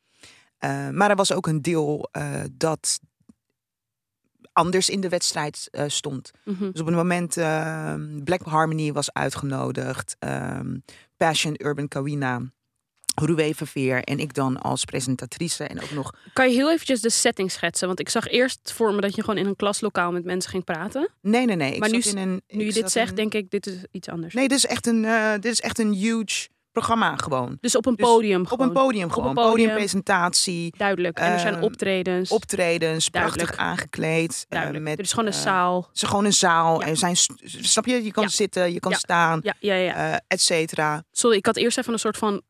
[0.58, 3.00] Eh, maar er was ook een deel eh, dat
[4.56, 6.30] anders in de wedstrijd eh, stond.
[6.44, 6.70] Mhm.
[6.70, 10.76] Dus op het moment ehm, Black Harmony was uitgenodigd, ehm,
[11.16, 12.40] Passion Urban Kawina,
[13.14, 16.12] Roué Verveer en ik dan als presentatrice en ook nog...
[16.32, 17.86] Kan je heel eventjes de setting schetsen?
[17.86, 20.64] Want ik zag eerst voor me dat je gewoon in een klaslokaal met mensen ging
[20.64, 21.08] praten.
[21.20, 21.72] Nee, nee, nee.
[21.74, 24.08] Ik Maar nu in een, Nu je dit zegt, in- denk ik, dit is iets
[24.08, 24.34] anders.
[24.34, 26.48] Nee, dit is echt een, eh, dit is echt een huge
[26.80, 27.56] programma gewoon.
[27.60, 28.66] Dus op een Dus podium Op gewoon.
[28.66, 29.28] een podium gewoon.
[29.28, 29.50] een podium.
[29.52, 31.18] Podiumpresentatie, Duidelijk.
[31.18, 32.30] En er zijn Ehm, optredens.
[32.30, 33.68] optredens, prachtig Duidelijk.
[33.70, 34.44] aangekleed.
[34.48, 34.84] eh, Duidelijk.
[34.84, 35.86] met, er is gewoon een eh, zaal.
[35.92, 36.80] Het is gewoon een zaal.
[36.80, 36.86] Ja.
[36.86, 38.04] Er zijn, snap je?
[38.04, 38.28] Je kan Ja.
[38.28, 38.96] zitten, je kan Ja.
[38.98, 39.94] staan, Ja, ja, ja.
[40.12, 41.02] eh et cetera.
[41.10, 42.42] Sorry, ik had eerst even een soort van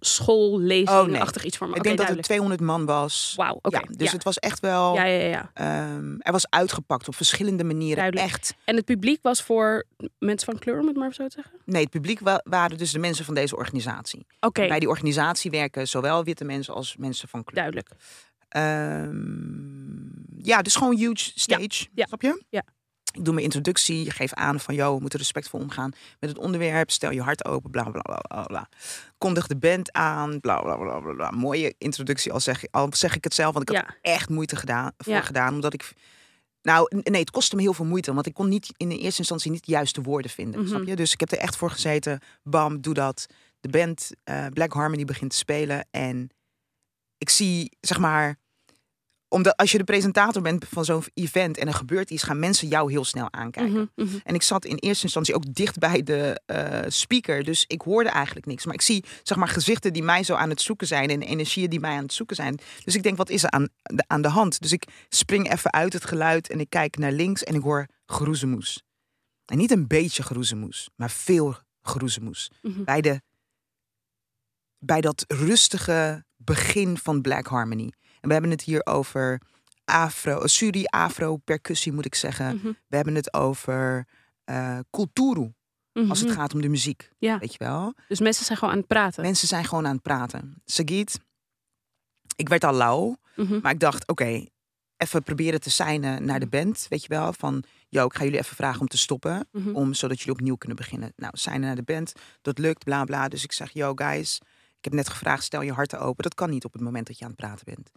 [0.00, 1.76] schoollezing-achtig iets voor me.
[1.76, 2.26] Ik denk dat het duidelijk.
[2.26, 3.32] 200 man was.
[3.36, 3.76] Wauw, oké.
[3.78, 4.12] ja, dus ja.
[4.14, 4.94] het was echt wel.
[4.94, 5.50] ja, ja, ja.
[5.54, 7.96] ehm, er was uitgepakt op verschillende manieren.
[7.96, 8.26] Duidelijk.
[8.26, 8.54] Echt.
[8.64, 9.84] En het publiek was voor
[10.18, 11.58] mensen van kleur, om het maar zo te zeggen?
[11.64, 14.26] Nee, het publiek wa- waren dus de mensen van deze organisatie.
[14.40, 17.54] Oké, Bij die organisatie werken zowel witte mensen als mensen van kleur.
[17.56, 17.88] duidelijk.
[18.48, 21.86] Ehm, ja, dus gewoon huge stage.
[21.94, 22.06] ja.
[22.06, 22.42] Snap je?
[22.48, 22.62] Ja.
[23.12, 24.04] Ik doe mijn introductie.
[24.04, 26.90] Je geeft aan van, joh, we moeten respectvol omgaan met het onderwerp.
[26.90, 28.68] Stel je hart open, bla, bla, bla, bla, bla.
[29.18, 31.30] Kondig de band aan, bla, bla, bla, bla, bla.
[31.30, 33.54] Mooie introductie, al zeg, al zeg ik het zelf.
[33.54, 33.86] Want ik Ja.
[33.86, 35.20] er echt moeite gedaan, voor Ja.
[35.20, 35.54] gedaan.
[35.54, 35.92] Omdat ik...
[36.62, 38.14] Nou, nee, het kostte me heel veel moeite.
[38.14, 40.60] Want ik kon niet in de eerste instantie niet de juiste woorden vinden.
[40.60, 40.68] Mhm.
[40.68, 40.96] Snap je?
[40.96, 42.20] Dus ik heb er echt voor gezeten.
[42.42, 43.26] Bam, doe dat.
[43.60, 45.86] De band eh, Black Harmony begint te spelen.
[45.90, 46.30] En
[47.18, 48.36] ik zie, zeg maar
[49.30, 52.68] omdat als je de presentator bent van zo'n event en er gebeurt iets, gaan mensen
[52.68, 53.72] jou heel snel aankijken.
[53.72, 54.18] Mhm, mhm.
[54.24, 58.08] En ik zat in eerste instantie ook dicht bij de eh, speaker, dus ik hoorde
[58.08, 58.64] eigenlijk niks.
[58.64, 61.70] Maar ik zie zeg maar gezichten die mij zo aan het zoeken zijn en energieën
[61.70, 62.58] die mij aan het zoeken zijn.
[62.84, 64.60] Dus ik denk, wat is er aan de, aan de hand?
[64.60, 67.86] Dus ik spring even uit het geluid en ik kijk naar links en ik hoor
[68.06, 68.82] geroezemoes.
[69.44, 72.50] En niet een beetje geroezemoes, maar veel geroezemoes.
[72.62, 72.84] Mhm.
[72.84, 73.20] Bij, de,
[74.78, 77.92] bij dat rustige begin van Black Harmony.
[78.20, 79.40] En we hebben het hier over
[79.84, 82.56] afro, suri-afro percussie moet ik zeggen.
[82.56, 84.06] Mhm, We hebben het over
[84.90, 85.52] kulturu,
[86.08, 87.10] als het gaat om de muziek.
[87.18, 87.38] Ja.
[87.38, 87.94] Weet je wel?
[88.08, 89.22] Dus mensen zijn gewoon aan het praten.
[89.22, 90.62] Mensen zijn gewoon aan het praten.
[90.64, 91.20] Sagit,
[92.36, 93.58] ik werd al lauw, Mhm.
[93.62, 94.46] maar ik dacht, oké,
[94.96, 96.86] even proberen te seinen naar de band.
[96.88, 97.32] Weet je wel?
[97.32, 99.48] Van, yo, ik ga jullie even vragen om te stoppen.
[99.72, 101.12] Om, zodat jullie opnieuw kunnen beginnen.
[101.16, 103.28] Nou, seinen naar de band, dat lukt, bla bla.
[103.28, 104.40] Dus ik zeg, yo guys,
[104.78, 106.22] ik heb net gevraagd, stel je harten open.
[106.22, 107.90] Dat kan niet op het moment dat je aan het praten bent.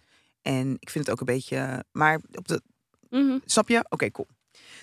[0.44, 2.62] En ik vind het ook een beetje, maar op de,
[3.10, 3.38] Mhm.
[3.46, 3.86] Snap je?
[3.90, 4.28] Oké, cool.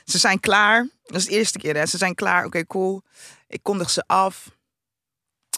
[0.04, 0.88] Ze zijn klaar.
[1.02, 1.86] Dat is de eerste keer, hè?
[1.86, 2.44] Ze zijn klaar.
[2.44, 3.02] Oké, cool.
[3.48, 4.58] Ik kondig ze af.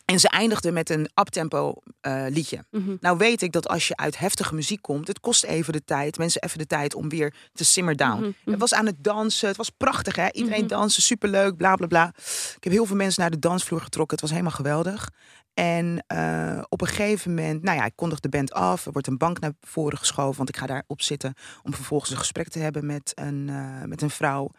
[0.04, 2.64] En ze eindigden met een uptempo eh liedje.
[2.70, 2.96] Mhm.
[3.00, 6.18] Nou weet ik dat als je uit heftige muziek komt, het kost even de tijd,
[6.18, 8.18] mensen even de tijd om weer te simmer down.
[8.20, 8.50] Mhm, mhm.
[8.50, 10.30] Het was aan het dansen, het was prachtig hè.
[10.32, 10.68] Iedereen Mhm.
[10.68, 12.12] dansen, superleuk, bla bla bla.
[12.56, 15.08] Ik heb heel veel mensen naar de dansvloer getrokken, het was helemaal geweldig.
[15.54, 18.86] En eh, op een gegeven moment, nou ja, ik kondig de band af.
[18.86, 22.16] Er wordt een bank naar voren geschoven, want ik ga daarop zitten om vervolgens een
[22.16, 24.50] gesprek te hebben met een, eh, met een vrouw.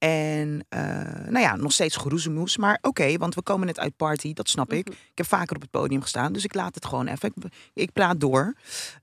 [0.00, 0.80] En eh,
[1.28, 2.56] nou ja, nog steeds geroezemoes.
[2.56, 4.88] Maar oké, want we komen net uit party, dat snap ik.
[4.88, 4.96] Mhm.
[5.10, 7.32] Ik heb vaker op het podium gestaan, dus ik laat het gewoon even.
[7.34, 8.54] Ik, ik praat door.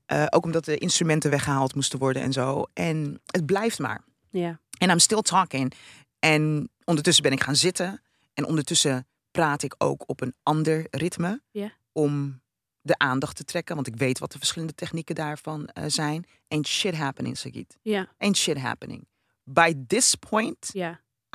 [0.05, 2.63] Eh, ook omdat de instrumenten weggehaald moesten worden en zo.
[2.73, 4.03] En het blijft maar.
[4.29, 4.59] Ja.
[4.77, 5.73] En I'm still talking.
[6.19, 8.01] En ondertussen ben ik gaan zitten.
[8.33, 11.41] En ondertussen praat ik ook op een ander ritme.
[11.91, 12.41] Om
[12.81, 13.75] de aandacht te trekken.
[13.75, 16.25] Want ik weet wat de verschillende technieken daarvan eh, zijn.
[16.47, 17.77] Ain't shit happening, Sagit.
[17.81, 19.07] Ja, Ain't shit happening.
[19.49, 20.71] By this point,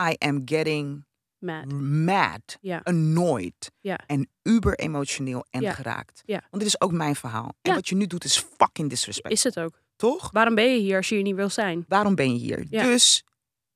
[0.01, 1.05] I am getting
[1.39, 1.73] mad.
[1.73, 3.99] mad, annoyed Ja.
[4.07, 6.23] en uber emotioneel en geraakt.
[6.27, 7.55] Want dit is ook mijn verhaal.
[7.63, 9.81] En wat je nu doet is fucking disrespect, Is het ook.
[9.97, 10.31] toch?
[10.31, 11.85] Waarom ben je hier als je hier niet wil zijn?
[11.89, 12.69] Waarom ben je hier?
[12.71, 13.25] Dus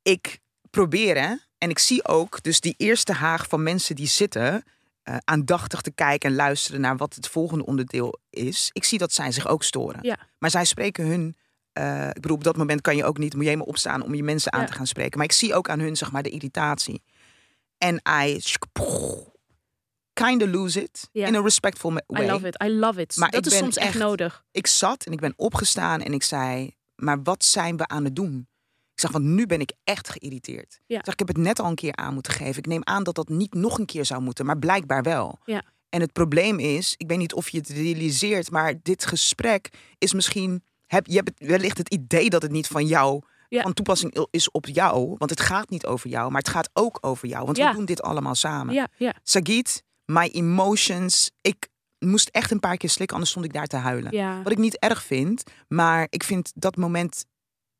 [0.02, 0.38] ik
[0.70, 4.64] probeer hè, en ik zie ook dus die eerste haag van mensen die zitten
[5.02, 8.70] eh, aandachtig te kijken en luisteren naar wat het volgende onderdeel is.
[8.72, 10.16] Ik zie dat zij zich ook storen.
[10.38, 11.36] Maar zij spreken hun.
[11.76, 14.14] Eh, ik bedoel, op dat moment kan je ook niet, moet je helemaal opstaan om
[14.14, 14.66] je mensen aan Ja.
[14.66, 15.18] te gaan spreken.
[15.18, 17.02] Maar ik zie ook aan hun, zeg maar, de irritatie.
[17.78, 18.40] En I
[20.12, 22.24] kind of lose it in a respectful way.
[22.24, 22.62] I love it.
[22.62, 23.16] I love it.
[23.16, 24.44] Maar dat is soms echt echt- nodig.
[24.50, 28.16] Ik zat en ik ben opgestaan en ik zei, maar wat zijn we aan het
[28.16, 28.48] doen?
[28.92, 30.80] Ik zeg, want nu ben ik echt geïrriteerd.
[30.86, 30.98] Ja.
[30.98, 32.56] Ik zeg, ik heb het net al een keer aan moeten geven.
[32.58, 35.38] Ik neem aan dat dat niet nog een keer zou moeten, maar blijkbaar wel.
[35.44, 35.62] Ja.
[35.88, 40.12] En het probleem is, ik weet niet of je het realiseert, maar dit gesprek is
[40.12, 43.62] misschien, heb, je hebt wellicht het idee dat het niet van jou, Ja.
[43.62, 45.14] van toepassing is op jou.
[45.18, 47.44] Want het gaat niet over jou, maar het gaat ook over jou.
[47.44, 47.70] Want Ja.
[47.70, 48.74] we doen dit allemaal samen.
[48.74, 49.14] Ja, ja.
[49.22, 51.68] Sagit, my emotions, ik
[51.98, 54.12] moest echt een paar keer slikken, anders stond ik daar te huilen.
[54.12, 54.42] ja.
[54.42, 57.24] Wat ik niet erg vind, maar ik vind dat moment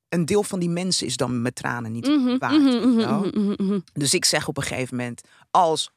[0.08, 2.58] een deel van die mensen is dan met tranen niet Mhm, waard.
[2.58, 3.80] mhm, mhm, mhm.
[3.92, 5.90] Dus ik zeg op een gegeven moment, als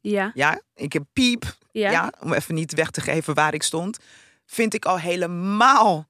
[0.00, 1.90] Ja, ja, ik heb piep, ja.
[1.90, 2.12] ja.
[2.20, 3.98] om even niet weg te geven waar ik stond,
[4.46, 6.06] vind ik al helemaal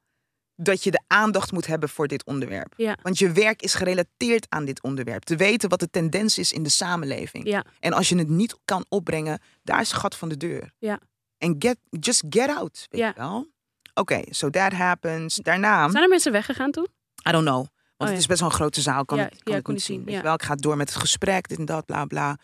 [0.56, 2.72] dat je de aandacht moet hebben voor dit onderwerp.
[2.76, 2.96] Ja.
[3.02, 5.22] Want je werk is gerelateerd aan dit onderwerp.
[5.22, 7.46] Te weten wat de tendens is in de samenleving.
[7.46, 7.64] Ja.
[7.80, 10.72] En als je het niet kan opbrengen, daar is het gat van de deur.
[10.78, 10.98] Ja.
[11.38, 13.06] En get, just get out, weet Ja.
[13.08, 13.52] je wel.
[13.94, 15.34] Oké, so that happens.
[15.36, 16.86] Daarna, Zijn er mensen weggegaan toen?
[17.28, 17.66] I don't know.
[17.96, 18.16] Want ja.
[18.16, 19.82] het is best wel een grote zaal, kan, Ja, ik, kan ja, ik kon niet
[19.82, 19.96] zien.
[19.96, 22.38] zien, Weet je wel, ik ga door met het gesprek, dit en dat, bla bla.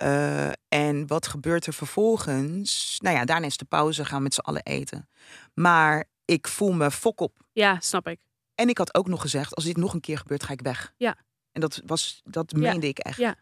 [0.00, 2.96] Eh, en wat gebeurt er vervolgens?
[3.02, 5.08] Nou ja, daarna is de pauze, gaan we met z'n allen eten.
[5.54, 7.32] Maar ik voel me fok op.
[7.52, 8.18] Ja, snap ik.
[8.54, 10.92] En ik had ook nog gezegd, als dit nog een keer gebeurt, ga ik weg.
[10.96, 11.16] Ja.
[11.52, 12.58] En dat, was, dat Ja.
[12.58, 13.16] meende ik echt.
[13.18, 13.34] Ja.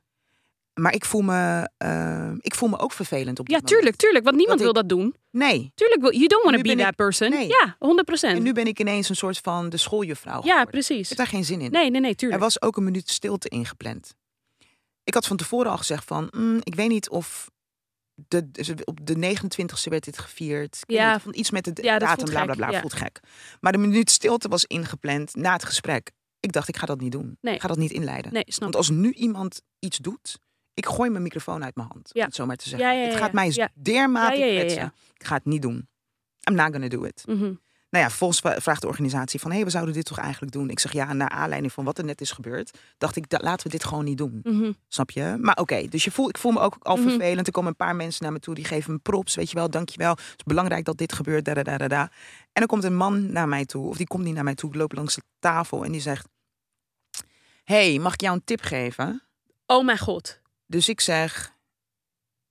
[0.75, 3.73] Maar ik voel, me, eh, ik voel me ook vervelend op Ja, moment.
[3.73, 4.25] tuurlijk, tuurlijk.
[4.25, 5.14] Want niemand Dat wil dat doen.
[5.31, 5.73] Nee.
[5.75, 7.31] Tuurlijk, wil, you don't want to be that ik- person.
[7.31, 7.49] nee.
[7.49, 8.37] Ja, 100%.
[8.37, 10.71] En nu ben ik ineens een soort van de schooljuffrouw ja, geworden.
[10.71, 11.01] precies.
[11.03, 11.71] Ik heb daar geen zin in.
[11.71, 12.40] Nee, nee, nee, Er tuurlijk.
[12.42, 14.14] was ook een minuut stilte ingepland.
[15.09, 17.51] Ik had van tevoren al gezegd van, mm, ik weet niet of
[18.29, 18.49] de,
[18.85, 20.79] op de 29e werd dit gevierd.
[20.87, 21.21] Ja.
[21.21, 22.81] van iets met de Ja, dat datum, bla bla bla, ja.
[22.81, 23.21] voelt gek.
[23.61, 26.11] Maar de minuut stilte was ingepland na het gesprek.
[26.40, 27.38] Ik dacht, ik ga dat niet doen.
[27.40, 27.55] Nee.
[27.55, 28.33] Ik ga dat niet inleiden.
[28.33, 30.38] Nee, snap Want als nu iemand iets doet,
[30.75, 32.11] ik gooi mijn microfoon uit mijn hand.
[32.12, 32.21] Ja.
[32.21, 32.88] Om het zo maar te zeggen.
[32.88, 33.71] Ja, ja, ja, het gaat mij ja.
[33.75, 34.92] dermate kwetsen.
[35.14, 35.88] Ik ga het niet doen.
[36.51, 37.23] I'm not gonna do it.
[37.27, 37.55] Mhm.
[37.90, 39.51] Nou ja, volgens vraagt de organisatie van...
[39.51, 40.70] hé, hey, we zouden dit toch eigenlijk doen?
[40.70, 42.79] Ik zeg ja, naar aanleiding van wat er net is gebeurd...
[42.98, 44.40] dacht ik, da- laten we dit gewoon niet doen.
[44.42, 44.72] Mhm.
[44.88, 45.37] Snap je?
[45.40, 47.09] Maar oké, dus je voel, ik voel me ook al Mhm.
[47.09, 47.46] vervelend.
[47.46, 49.35] Er komen een paar mensen naar me toe, die geven me props.
[49.35, 50.11] Weet je wel, dankjewel.
[50.11, 51.44] Het is belangrijk dat dit gebeurt.
[51.44, 52.03] Da, da, da, da.
[52.03, 52.11] En
[52.53, 54.70] dan komt een man naar mij toe, of die komt niet naar mij toe.
[54.70, 56.29] Ik loop langs de tafel en die zegt...
[57.64, 59.22] hey, mag ik jou een tip geven?
[59.66, 60.40] Oh mijn god.
[60.66, 61.53] Dus ik zeg...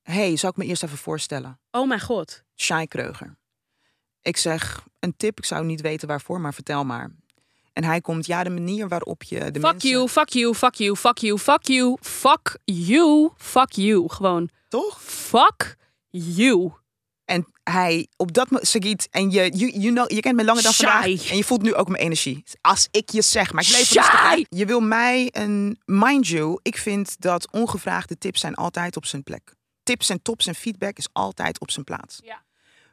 [0.02, 1.60] hey, zou ik me eerst even voorstellen?
[1.72, 2.44] Oh mijn god.
[2.56, 3.38] Shai Kreuger.
[4.28, 7.12] Ik zeg, een tip, ik zou niet weten waarvoor, maar vertel maar.
[7.74, 9.90] En hij komt, ja, de manier waarop je de Fuck mensen...
[9.90, 14.10] you, fuck you, fuck you, fuck you, fuck you, fuck you, fuck you.
[14.10, 15.02] Gewoon, Toch?
[15.04, 15.76] fuck
[16.10, 16.72] you.
[17.26, 20.64] En hij, op dat moment, Sagit, en je, you, you know, je kent me langer
[20.64, 21.30] dan vandaag.
[21.30, 22.44] En je voelt nu ook mijn energie.
[22.62, 24.46] Als ik je zeg, maar ik leef rustig.
[24.50, 29.24] Je wil mij een, mind you, ik vind dat ongevraagde tips zijn altijd op zijn
[29.24, 29.56] plek.
[29.84, 32.20] Tips en tops en feedback is altijd op zijn plaats.
[32.24, 32.46] Ja.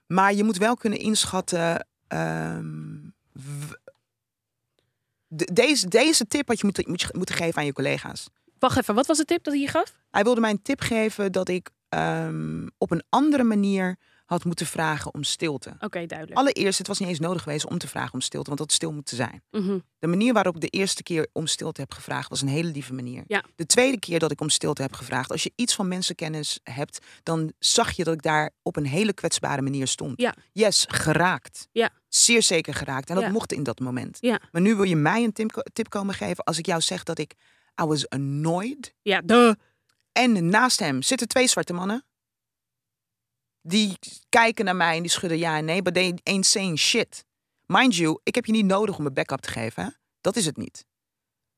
[0.06, 1.86] Maar je moet wel kunnen inschatten.
[2.08, 2.96] ehm,
[5.26, 8.28] de- deze, deze tip had je moeten, moet je moeten geven aan je collega's.
[8.58, 9.92] Wacht even, wat was de tip dat hij je gaf?
[10.10, 14.66] Hij wilde mij een tip geven dat ik ehm, op een andere manier had moeten
[14.66, 15.68] vragen om stilte.
[15.80, 16.38] Oké, duidelijk.
[16.38, 18.92] Allereerst, het was niet eens nodig geweest om te vragen om stilte, want dat stil
[18.92, 19.42] moet te zijn.
[19.50, 19.78] Mhm.
[19.98, 22.92] De manier waarop ik de eerste keer om stilte heb gevraagd was een hele lieve
[22.94, 23.24] manier.
[23.26, 23.44] Ja.
[23.56, 26.98] De tweede keer dat ik om stilte heb gevraagd, als je iets van mensenkennis hebt,
[27.22, 30.20] dan zag je dat ik daar op een hele kwetsbare manier stond.
[30.20, 30.34] Ja.
[30.52, 31.68] Yes, geraakt.
[31.72, 31.90] Ja.
[32.08, 33.08] Zeer zeker geraakt.
[33.08, 33.30] En dat Ja.
[33.30, 34.16] mocht in dat moment.
[34.20, 34.40] Ja.
[34.52, 37.18] Maar nu wil je mij een tip, tip komen geven als ik jou zeg dat
[37.18, 37.34] ik
[37.82, 38.94] I was annoyed.
[39.02, 39.56] Ja, de.
[40.12, 42.04] En naast hem zitten twee zwarte mannen.
[43.66, 43.98] Die
[44.29, 47.24] kijken naar mij en die schudden ja en nee, but they ain't saying shit.
[47.66, 49.85] Mind you, ik heb je niet nodig om een backup te geven.
[49.85, 49.88] Hè?
[50.20, 50.85] Dat is het niet.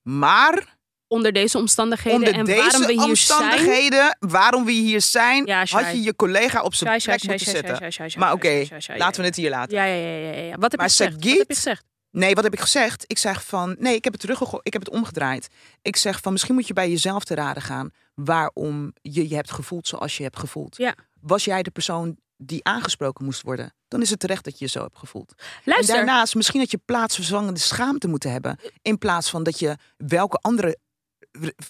[0.02, 0.76] Maar
[1.08, 3.08] Onder deze omstandigheden onder en deze waarom we hier zijn.
[3.08, 7.92] omstandigheden, waarom we hier zijn, Ja, had je je collega op zijn plek moeten zetten.
[8.18, 8.66] Maar oké,
[8.96, 9.76] laten we het hier laten.
[9.76, 10.56] Ja, ja, ja, ja, ja.
[10.56, 11.14] Wat heb Maar je gezegd?
[11.14, 11.84] Wat heb je gezegd?
[12.10, 13.04] Nee, wat heb ik gezegd?
[13.06, 15.48] Ik zeg van, nee, ik heb het teruggegooid, ik heb het omgedraaid.
[15.82, 19.50] Ik zeg van, misschien moet je bij jezelf te raden gaan waarom je je hebt
[19.50, 20.76] gevoeld zoals je hebt gevoeld.
[20.76, 20.94] Ja.
[21.20, 24.70] Was jij de persoon die aangesproken moest worden, dan is het terecht dat je je
[24.70, 25.34] zo hebt gevoeld.
[25.64, 28.58] Luister, En daarnaast, misschien had je plaatsvervangende schaamte moeten hebben.
[28.82, 30.78] In plaats van dat je welke andere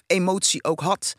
[0.06, 1.14] emotie ook had.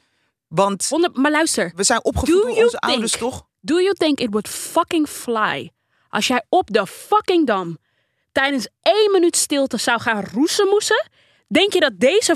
[0.47, 1.71] Want maar luister.
[1.75, 3.45] we zijn opgevoed Do door onze ouders, toch?
[3.59, 5.71] Do you think it would fucking fly
[6.09, 7.77] als jij op de fucking dam
[8.31, 11.09] tijdens één minuut stilte zou gaan roesemoesen?
[11.47, 12.35] Denk je dat deze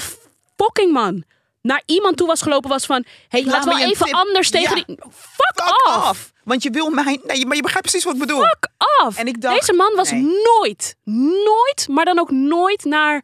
[0.56, 1.23] fucking man
[1.62, 3.06] naar iemand toe was gelopen was van...
[3.28, 4.84] hey, Laat laten me we even tip- anders tegen Ja.
[4.84, 4.95] die...
[5.10, 5.12] Fuck,
[5.63, 6.10] Fuck off!
[6.10, 6.32] off.
[6.43, 7.19] Want je wil mij...
[7.24, 8.41] Nee, maar je begrijpt precies wat ik bedoel.
[8.41, 8.67] Fuck
[9.06, 9.17] off!
[9.17, 10.21] En ik dacht, Deze man was nee.
[10.21, 10.95] nooit,
[11.43, 13.24] nooit, maar dan ook nooit naar,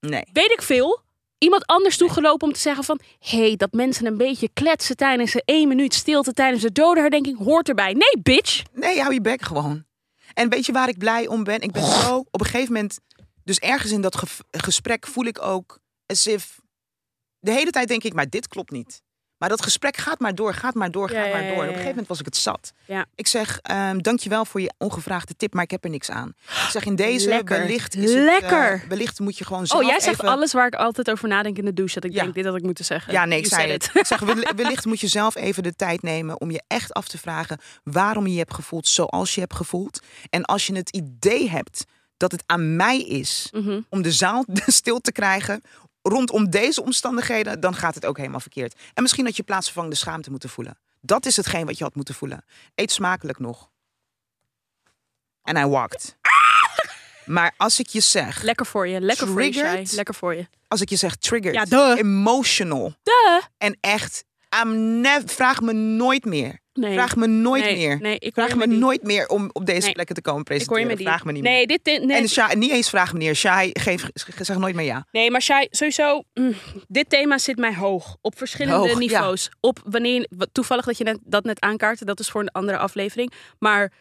[0.00, 0.22] Nee.
[0.32, 1.04] weet ik veel...
[1.38, 3.00] Iemand anders toegelopen om te zeggen van...
[3.18, 6.32] hé, hey, dat mensen een beetje kletsen tijdens een één minuut stilte...
[6.32, 7.92] tijdens de dodenherdenking hoort erbij.
[7.92, 8.62] Nee, bitch!
[8.72, 9.84] Nee, hou je bek gewoon.
[10.34, 11.60] En weet je waar ik blij om ben?
[11.60, 12.98] Ik ben zo op een gegeven moment...
[13.44, 15.78] Dus ergens in dat ge- gesprek voel ik ook...
[16.06, 16.60] As if,
[17.46, 19.02] de hele tijd denk ik, maar dit klopt niet.
[19.36, 21.50] Maar dat gesprek gaat maar door, gaat maar door, Ja, gaat maar door.
[21.50, 22.72] En op een gegeven moment was ik het zat.
[22.86, 23.06] Ja.
[23.14, 26.28] Ik zeg, ehm dankjewel voor je ongevraagde tip, maar ik heb er niks aan.
[26.46, 27.58] Ik zeg, in deze, Lekker.
[27.58, 28.22] wellicht is het...
[28.24, 28.72] Lekker.
[28.72, 30.28] eh, wellicht moet je gewoon zelf Oh, jij zegt even...
[30.32, 31.94] alles waar ik altijd over nadenk in de douche.
[32.00, 32.22] Dat ik Ja.
[32.22, 33.12] denk, dit had ik moeten zeggen.
[33.12, 33.90] Ja, nee, ik zei het.
[33.94, 37.08] Ik zeg, wel- wellicht moet je zelf even de tijd nemen om je echt af
[37.08, 40.00] te vragen waarom je je hebt gevoeld zoals je hebt gevoeld.
[40.30, 41.84] En als je het idee hebt
[42.16, 43.80] dat het aan mij is Mhm.
[43.88, 45.62] om de zaal stil te krijgen
[46.08, 48.74] rondom deze omstandigheden, dan gaat het ook helemaal verkeerd.
[48.94, 50.78] En misschien had je plaatsvervangende schaamte moeten voelen.
[51.00, 52.44] Dat is hetgeen wat je had moeten voelen.
[52.74, 53.70] Eet smakelijk nog.
[55.42, 56.16] En hij walked.
[57.24, 59.00] Maar als ik je zeg, Lekker voor je.
[59.00, 59.86] Lekker voor je, Triggered?
[59.86, 59.96] Shai.
[59.96, 60.48] Lekker voor je.
[60.68, 63.42] als ik je zeg triggered, Ja, emotional Duh.
[63.58, 64.24] en echt,
[64.62, 66.58] I'm vraag me nooit meer.
[66.76, 66.92] Nee.
[66.92, 68.00] Vraag me nooit nee, meer.
[68.00, 70.64] Nee, ik Vraag me nooit meer om op deze plekken te komen Ik hoor je
[70.64, 70.96] presenteren.
[70.96, 71.06] die.
[71.06, 71.52] Vraag me niet meer.
[71.52, 72.16] Nee, dit, dit, nee.
[72.16, 73.34] En Shai, niet eens vraag meneer.
[73.34, 74.08] Shai, geef,
[74.40, 75.06] zeg nooit meer ja.
[75.12, 76.54] nee, maar Shai, sowieso, mm,
[76.88, 78.16] dit thema zit mij hoog.
[78.20, 78.98] Op verschillende Hoog, ja.
[78.98, 79.50] niveaus.
[79.60, 83.32] Op wanneer, toevallig dat je net, dat net aankaartte, dat is voor een andere aflevering.
[83.58, 83.92] Maar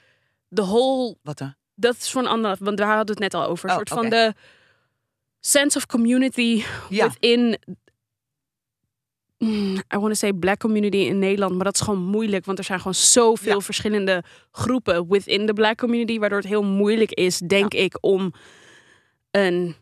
[0.48, 1.56] de whole Wat dan?
[1.76, 3.66] dat is voor een andere, want daar hadden we het net al over.
[3.66, 4.34] Een Oh, soort van de
[5.40, 7.08] sense of community Ja.
[7.08, 7.58] within.
[9.46, 12.58] Mm, I want to say black community in Nederland, maar dat is gewoon moeilijk, want
[12.58, 13.60] er zijn gewoon zoveel Ja.
[13.62, 18.34] verschillende groepen within de black community, waardoor het heel moeilijk is, denk ik, om
[19.32, 19.76] een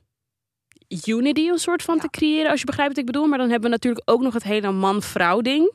[1.05, 2.01] unity een soort van Ja.
[2.01, 3.27] te creëren, als je begrijpt wat ik bedoel.
[3.27, 5.71] Maar dan hebben we natuurlijk ook nog het hele man-vrouw ding.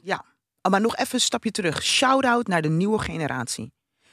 [0.62, 1.82] Oh, maar nog even een stapje terug.
[1.82, 3.72] Shout-out naar de nieuwe generatie.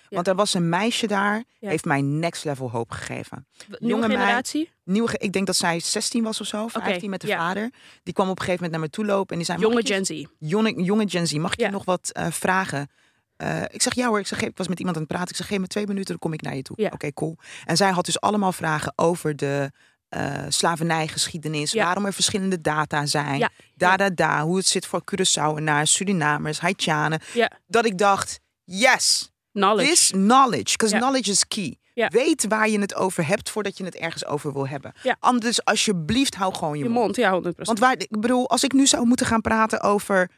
[0.10, 3.48] Want er was een meisje daar, heeft mij next level hoop gegeven.
[3.68, 4.20] Nieuwe Jonge meid.
[4.20, 4.72] generatie.
[4.84, 7.70] Nieuwe, ik denk dat zij 16 was of zo, 15 met de vader.
[8.04, 9.84] Die kwam op een gegeven moment naar me toe lopen en die zei: Jonge "Mag
[9.84, 10.26] ik je- Gen Z.
[10.40, 12.90] jonge, jonge Gen Z, mag ik je nog wat eh, vragen?
[13.36, 15.30] Eh, ik zeg ja hoor, ik, zeg, ik was met iemand aan het praten.
[15.30, 16.82] Ik zeg geef me twee minuten, dan kom ik naar je toe.
[16.82, 16.90] Ja.
[16.94, 17.38] Oké, cool.
[17.66, 19.72] En zij had dus allemaal vragen over de
[20.10, 21.72] eh slavernijgeschiedenis.
[21.72, 21.84] Ja.
[21.86, 23.38] Waarom er verschillende data zijn.
[23.38, 23.98] Ja, Da, ja.
[23.98, 24.44] da, da.
[24.44, 27.20] Hoe het zit voor Curaçaoenaars, Surinamers, Haitianen.
[27.68, 29.90] Dat ik dacht, yes, Knowledge.
[29.90, 30.72] this knowledge.
[30.72, 31.00] Because Ja.
[31.02, 31.76] knowledge is key.
[31.94, 32.08] Ja.
[32.08, 34.94] Weet waar je het over hebt voordat je het ergens over wil hebben.
[35.04, 35.16] Ja.
[35.20, 37.06] Anders, alsjeblieft, hou gewoon je, je mond.
[37.06, 37.68] mond, ja, 100%.
[37.68, 40.30] Want waar, ik bedoel, als ik nu zou moeten gaan praten over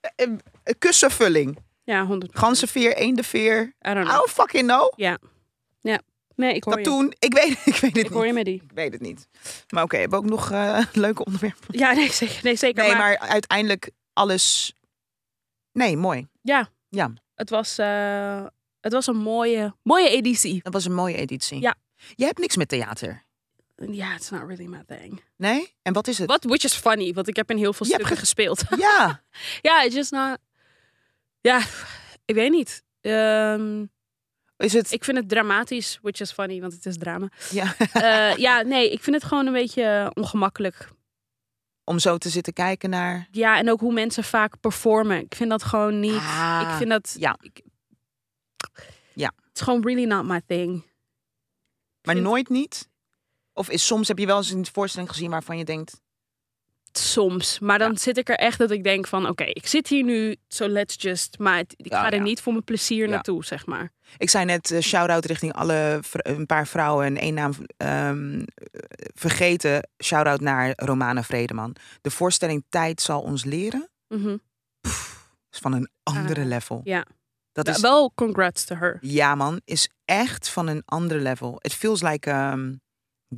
[0.00, 0.26] eh,
[0.62, 1.58] eh, kussenvulling.
[1.84, 2.08] Ja, 100%.
[2.38, 3.62] Ganzenveer, eendenveer.
[3.62, 4.16] I don't know.
[4.16, 4.92] don't fucking know.
[4.96, 5.18] Ja.
[5.80, 6.00] Ja.
[6.36, 6.84] Nee, ik hoor je.
[6.84, 7.14] Katoen.
[7.18, 8.34] Ik weet, ik weet het Ik hoor je niet.
[8.34, 8.62] met die.
[8.62, 9.28] Ik weet het niet.
[9.68, 11.78] Maar oké, hebben we ook nog eh, leuke onderwerpen?
[11.78, 12.40] Ja, nee, zeker.
[12.42, 12.82] Nee, zeker.
[12.82, 14.74] Nee, maar, maar uiteindelijk alles...
[15.72, 16.26] Nee, mooi.
[16.42, 17.78] ja, Ja, het was,
[18.84, 20.60] het was een mooie, mooie editie.
[20.62, 21.60] dat was een mooie editie.
[21.60, 21.74] Ja.
[22.14, 23.24] Je hebt niks met theater.
[23.76, 25.22] Ja, it's not really my thing.
[25.36, 25.74] Nee?
[25.82, 26.26] En wat is het?
[26.28, 28.62] What, which is funny, want ik heb in heel veel Je stukken ge- gespeeld.
[28.76, 29.22] Ja.
[29.60, 30.38] Ja, it's just not...
[31.40, 31.60] Ja,
[32.24, 32.82] ik weet niet.
[33.00, 33.84] Ehm,
[34.56, 34.92] Is het...
[34.92, 37.28] ik vind het dramatisch, which is funny, want het is drama.
[37.50, 37.74] Ja.
[37.92, 40.88] Eh, ja, nee, ik vind het gewoon een beetje ongemakkelijk.
[41.84, 43.28] Om zo te zitten kijken naar...
[43.30, 45.20] Ja, en ook hoe mensen vaak performen.
[45.20, 46.16] Ik vind dat gewoon niet...
[46.16, 47.16] Ah, ik vind dat...
[47.18, 47.36] ja.
[47.40, 47.56] ik-.
[47.56, 47.63] Het
[49.54, 50.84] is gewoon really not my thing.
[52.02, 52.88] Maar nooit niet?
[53.52, 56.02] Of is, soms heb je wel eens een voorstelling gezien waarvan je denkt...
[56.92, 57.58] Soms.
[57.58, 59.28] Maar dan zit ik er echt dat ik denk van...
[59.28, 61.38] Oké, ik zit hier nu, so let's just...
[61.38, 62.22] Maar ik Ja, ga er ja.
[62.22, 63.92] niet voor mijn plezier naartoe, zeg maar.
[64.18, 68.44] Ik zei net eh, shout-out richting alle een paar vrouwen en één naam ehm, eh,
[69.14, 69.88] vergeten.
[70.04, 71.76] Shout-out naar Romana Vredeman.
[72.00, 74.36] De voorstelling Tijd zal ons leren Mhm.
[75.50, 76.80] is van een andere Ah, level.
[76.84, 77.06] ja.
[77.54, 78.98] Dat Wel- is, Wel congrats to her.
[79.00, 81.56] ja man, is echt van een andere level.
[81.58, 82.80] Het feels like um,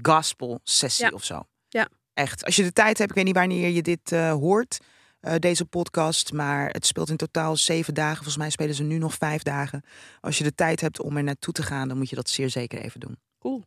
[0.02, 1.10] gospel sessie Ja.
[1.10, 1.42] of zo.
[1.68, 1.88] Ja.
[2.14, 2.44] Echt.
[2.44, 4.78] Als je de tijd hebt, ik weet niet wanneer je dit eh, hoort,
[5.20, 8.14] eh, deze podcast, maar het speelt in totaal zeven dagen.
[8.16, 9.82] Volgens mij spelen ze nu nog vijf dagen.
[10.20, 12.50] Als je de tijd hebt om er naartoe te gaan, dan moet je dat zeer
[12.50, 13.18] zeker even doen.
[13.38, 13.64] Cool.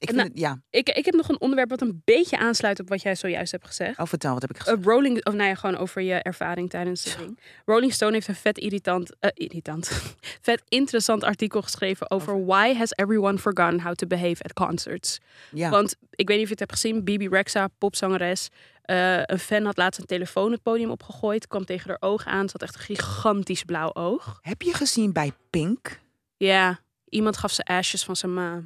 [0.00, 0.60] Ik En vind het, ja.
[0.70, 3.66] Ik, ik heb nog een onderwerp wat een beetje aansluit op wat jij zojuist hebt
[3.66, 3.98] gezegd.
[3.98, 4.78] Oh, vertel, wat heb ik gezegd?
[4.78, 7.38] Uh, Rolling, of nou ja, gewoon over je ervaring tijdens de ding.
[7.64, 9.88] Rolling Stone heeft een vet irritant, eh, irritant,
[10.48, 15.18] vet interessant artikel geschreven over why has everyone forgotten how to behave at concerts.
[15.52, 15.70] ja.
[15.70, 18.48] Want ik weet niet of je het hebt gezien, Bibi Rexa, popzangeres,
[18.82, 22.48] eh, een fan had laatst een telefoon het podium opgegooid, kwam tegen haar oog aan,
[22.48, 24.38] ze had echt een gigantisch blauw oog.
[24.42, 26.00] Heb je gezien bij Pink?
[26.36, 28.62] Ja, iemand gaf ze ashes van zijn ma.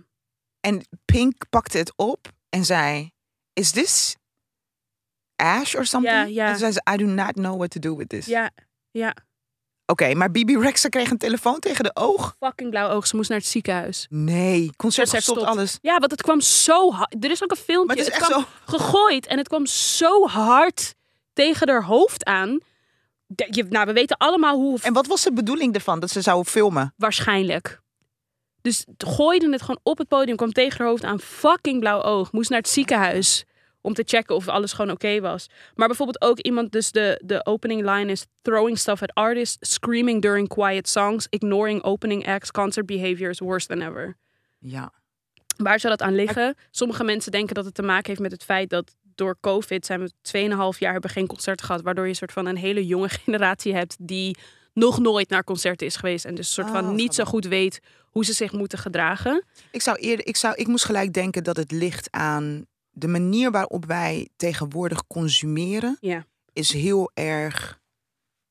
[0.64, 3.11] En Pink pakte het op en zei:
[3.53, 4.16] Is this
[5.37, 6.14] ash or something?
[6.16, 6.44] Ja, ja.
[6.44, 8.27] En toen zei ze: I do not know what to do with this.
[8.27, 8.50] Ja,
[8.90, 9.14] ja,
[9.87, 12.37] Oké, maar Bibi Rexa kreeg een telefoon tegen de oog.
[12.38, 13.07] fucking blauw oog.
[13.07, 14.07] Ze moest naar het ziekenhuis.
[14.11, 15.53] Nee, concert gestopt, stopt.
[15.57, 15.79] alles.
[15.81, 17.24] Ja, want het kwam zo hard.
[17.24, 17.87] Er is ook een filmpje.
[17.87, 18.48] Maar het is echt kwam zo.
[18.64, 20.94] gegooid en het kwam zo hard
[21.33, 22.59] tegen haar hoofd aan.
[23.27, 26.00] De- je, nou, we weten allemaal hoe En wat was de bedoeling ervan?
[26.00, 26.94] Dat ze zou filmen?
[26.96, 27.83] waarschijnlijk.
[28.64, 31.20] Dus gooide het gewoon op het podium, kwam tegen haar hoofd aan.
[31.20, 32.33] Fucking blauw oog.
[32.33, 33.44] Moest naar het ziekenhuis
[33.81, 35.46] om te checken of alles gewoon oké was.
[35.74, 38.27] Maar bijvoorbeeld ook iemand, dus de, de opening line is...
[38.42, 41.27] Throwing stuff at artists, screaming during quiet songs...
[41.31, 44.16] ignoring opening acts, concert behavior is worse than ever.
[44.59, 44.92] Ja.
[45.57, 46.55] Waar zou dat aan liggen?
[46.70, 50.00] Sommige mensen denken dat het te maken heeft met het feit dat door COVID zijn
[50.00, 50.12] we
[50.74, 51.83] 2,5 jaar hebben geen concerten gehad.
[51.83, 54.37] Waardoor je een soort van een hele jonge generatie hebt die
[54.75, 56.25] nog nooit naar concerten is geweest.
[56.25, 59.45] En dus een soort Oh, van niet zo goed weet hoe ze zich moeten gedragen.
[59.71, 63.51] Ik zou eerder, ik zou, ik moest gelijk denken dat het ligt aan de manier
[63.51, 65.97] waarop wij tegenwoordig consumeren.
[66.01, 66.27] Ja.
[66.53, 67.81] Is heel erg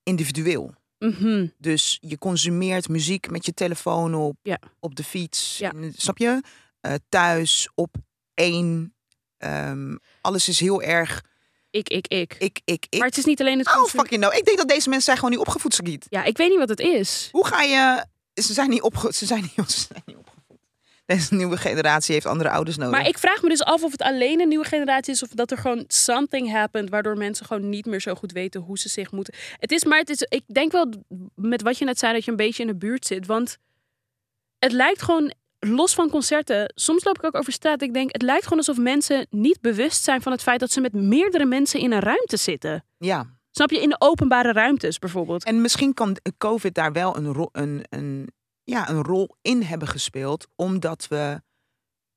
[0.04, 0.74] individueel.
[1.00, 1.48] Mhm.
[1.58, 4.60] Dus je consumeert muziek met je telefoon op, Ja.
[4.80, 5.58] op de fiets.
[5.58, 5.72] Ja.
[5.74, 6.42] in- Snap je?
[6.82, 7.96] Eh, thuis, op
[8.34, 8.96] één.
[9.38, 11.24] Ehm, alles is heel erg
[11.74, 12.36] Ik, ik, ik.
[12.40, 13.00] ik, ik, ik.
[13.00, 14.30] Maar het is niet alleen het Oh, consum- fucking no.
[14.30, 16.06] Ik denk dat deze mensen zijn gewoon niet opgevoed, Sagiet.
[16.10, 17.30] Ja, ik weet niet wat het is.
[17.32, 18.06] Hoe ga je...
[18.42, 19.14] Ze zijn niet, opge...
[19.14, 20.60] ze zijn niet, ze zijn niet opgevoed.
[21.06, 22.94] Deze nieuwe generatie heeft andere ouders nodig.
[23.00, 25.52] Maar ik vraag me dus af of het alleen een nieuwe generatie is of dat
[25.52, 29.12] er gewoon something happened waardoor mensen gewoon niet meer zo goed weten hoe ze zich
[29.12, 29.34] moeten.
[29.58, 30.90] Het is maar het is ik denk wel
[31.36, 33.58] met wat je net zei dat je een beetje in de buurt zit, want
[34.60, 35.34] het lijkt gewoon
[35.66, 36.72] los van concerten.
[36.76, 37.82] Soms loop ik ook over straat.
[37.82, 40.82] Ik denk het lijkt gewoon alsof mensen niet bewust zijn van het feit dat ze
[40.82, 42.86] met meerdere mensen in een ruimte zitten.
[42.98, 43.26] Ja.
[43.52, 45.44] Snap je in de openbare ruimtes bijvoorbeeld?
[45.44, 48.30] En misschien kan COVID daar wel een, ro- een, een,
[48.64, 50.48] ja, een rol in hebben gespeeld.
[50.56, 51.42] Omdat we,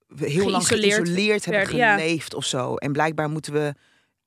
[0.07, 1.97] we heel lang Geïsoleerd hebben ja.
[1.97, 2.75] geleefd of zo.
[2.75, 3.75] En blijkbaar moeten we...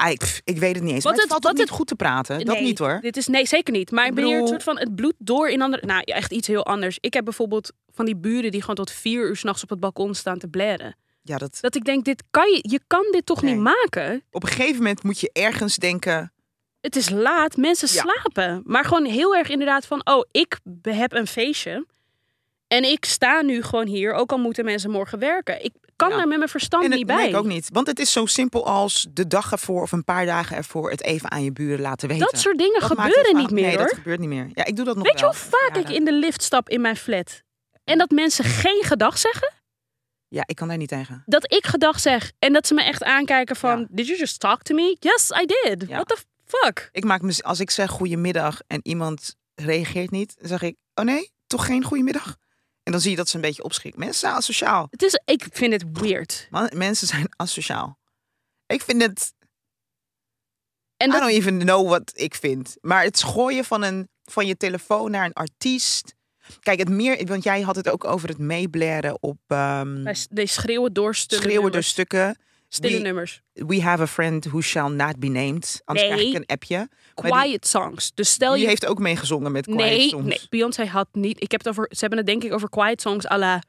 [0.01, 1.03] Ah, ik, pff, ik weet het niet eens.
[1.03, 2.45] Wat maar het, het- valt wat niet het- goed te praten.
[2.45, 2.97] Dat niet hoor.
[3.01, 3.91] Dit is nee, zeker niet.
[3.91, 5.85] Maar Ik ben hier een soort van het bloed door in andere.
[5.85, 6.97] Nou, echt iets heel anders.
[6.99, 10.15] Ik heb bijvoorbeeld van die buren die gewoon tot vier uur s'nachts op het balkon
[10.15, 10.95] staan te blaren.
[11.21, 13.53] Ja, dat, Dat ik denk, dit kan je, je kan dit toch Nee.
[13.53, 14.23] niet maken?
[14.31, 16.33] op een gegeven moment moet je ergens denken...
[16.81, 18.01] Het is laat, mensen Ja.
[18.01, 18.61] slapen.
[18.65, 21.85] Maar gewoon heel erg inderdaad van, oh, ik heb een feestje.
[22.67, 25.63] En ik sta nu gewoon hier, ook al moeten mensen morgen werken.
[25.63, 26.15] Ik kan Ja.
[26.17, 27.15] daar met mijn verstand En het, niet bij.
[27.15, 27.69] nee, ik ook niet.
[27.73, 30.89] Want het is zo simpel als de dag ervoor of een paar dagen ervoor...
[30.91, 32.27] het even aan je buren laten weten.
[32.31, 33.85] Dat soort dingen Dat gebeuren niet meer Nee, hoor.
[33.87, 34.49] dat gebeurt niet meer.
[34.53, 36.81] Ja, ik doe dat nog Weet je hoe vaak ik in de lift stap in
[36.81, 37.41] mijn flat?
[37.83, 39.53] En dat mensen geen gedag zeggen?
[40.27, 41.23] Ja, ik kan daar niet tegen.
[41.25, 43.85] dat ik gedag zeg en dat ze me echt aankijken van, Ja.
[43.89, 44.95] did you just talk to me?
[44.99, 45.85] Yes, I did.
[45.89, 45.95] Ja.
[45.95, 46.89] What the fuck?
[46.91, 51.05] Ik maak me, als ik zeg goedemiddag en iemand reageert niet, dan zeg ik, oh
[51.05, 52.35] nee, toch geen goedemiddag.
[52.89, 54.01] En dan zie je dat ze een beetje opschrikken.
[54.01, 54.87] Mensen zijn asociaal.
[54.89, 56.47] Het is, ik vind het weird.
[56.49, 57.99] Man, mensen zijn asociaal.
[58.65, 59.33] Ik vind het,
[60.97, 62.77] En I dat, don't even know wat ik vind.
[62.81, 66.15] Maar het gooien van, een, van je telefoon naar een artiest.
[66.59, 70.93] Kijk, het meer, want jij had het ook over het meeblaren op wij die schreeuwen
[70.93, 72.37] door schreeuwen stukken.
[72.69, 73.41] Stille die- nummers.
[73.53, 75.81] We have a friend who shall not be named.
[75.85, 76.15] Anders Nee.
[76.15, 76.87] krijg ik een appje.
[77.13, 78.11] Quiet songs.
[78.13, 78.67] Dus stel Die je...
[78.67, 80.25] heeft ook meegezongen met Quiet nee, Songs.
[80.27, 81.41] nee, Beyoncé had niet...
[81.43, 81.85] Ik heb het over...
[81.89, 83.61] Ze hebben het denk ik over quiet songs à la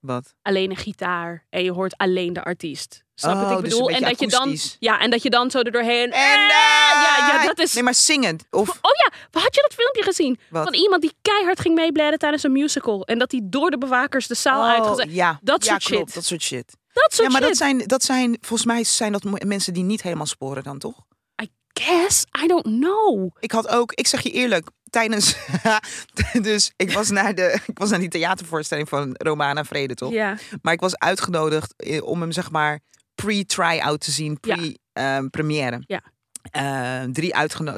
[0.00, 0.34] Wat?
[0.42, 1.46] alleen een gitaar.
[1.50, 3.04] En je hoort alleen de artiest.
[3.14, 3.90] Snap Oh, wat ik dus bedoel?
[3.90, 4.56] en dat je dan...
[4.78, 6.12] Ja, en dat je dan zo er doorheen...
[6.12, 7.74] En Ah, ja, ja, dat is...
[7.74, 8.44] Nee, maar zingend.
[8.50, 10.38] Of Oh ja, had je dat filmpje gezien?
[10.50, 10.64] Wat?
[10.64, 13.04] Van iemand die keihard ging meeblaren tijdens een musical.
[13.04, 15.12] En dat hij door de bewakers de zaal Oh, uitgezet.
[15.14, 16.14] ja, Dat ja, soort klopt, shit.
[16.14, 16.76] Dat soort shit.
[16.92, 17.48] Dat soort ja, maar shit.
[17.48, 21.04] dat zijn, dat zijn, volgens mij zijn dat mensen die niet helemaal sporen dan, toch?
[21.42, 23.30] I guess, I don't know.
[23.38, 25.36] Ik had ook, ik zeg je eerlijk, tijdens,
[26.42, 30.12] dus ik was naar de, ik was naar die theatervoorstelling van Romana Vrede, toch?
[30.12, 30.36] Ja.
[30.62, 32.80] Maar ik was uitgenodigd eh, om hem zeg maar
[33.14, 34.54] pre-try-out te zien, Ja.
[34.56, 35.82] pre-première.
[35.86, 36.02] Ja.
[36.50, 37.34] Eh, drie,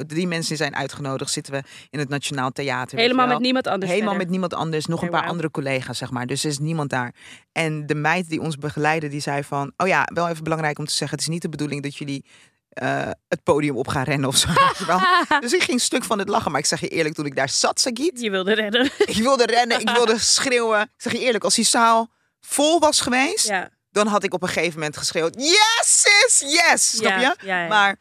[0.07, 1.31] drie mensen zijn uitgenodigd.
[1.31, 2.97] Zitten we in het Nationaal Theater.
[2.97, 3.91] Helemaal met niemand anders.
[3.91, 4.27] Helemaal verder.
[4.27, 4.85] met niemand anders.
[4.85, 6.25] Nog een paar andere collega's, zeg maar.
[6.25, 7.13] Dus er is niemand daar.
[7.51, 9.73] En de meid die ons begeleidde, die zei van...
[9.77, 11.17] Oh ja, wel even belangrijk om te zeggen.
[11.17, 12.25] Het is niet de bedoeling dat jullie
[12.69, 14.49] eh, het podium op gaan rennen of zo.
[15.39, 16.51] Dus ik ging stuk van het lachen.
[16.51, 18.21] Maar ik zeg je eerlijk, toen ik daar zat, Sagiet...
[18.21, 18.85] Je wilde redden.
[19.05, 20.81] Ik wilde rennen, ik wilde schreeuwen.
[20.81, 22.11] Ik zeg je eerlijk, als die zaal
[22.41, 23.47] vol was geweest...
[23.47, 23.69] Ja.
[23.91, 26.87] dan had ik op een gegeven moment geschreeuwd: Yes, sis, yes!
[26.87, 27.35] Snap je?
[27.45, 27.67] ja, ja.
[27.67, 27.97] Maar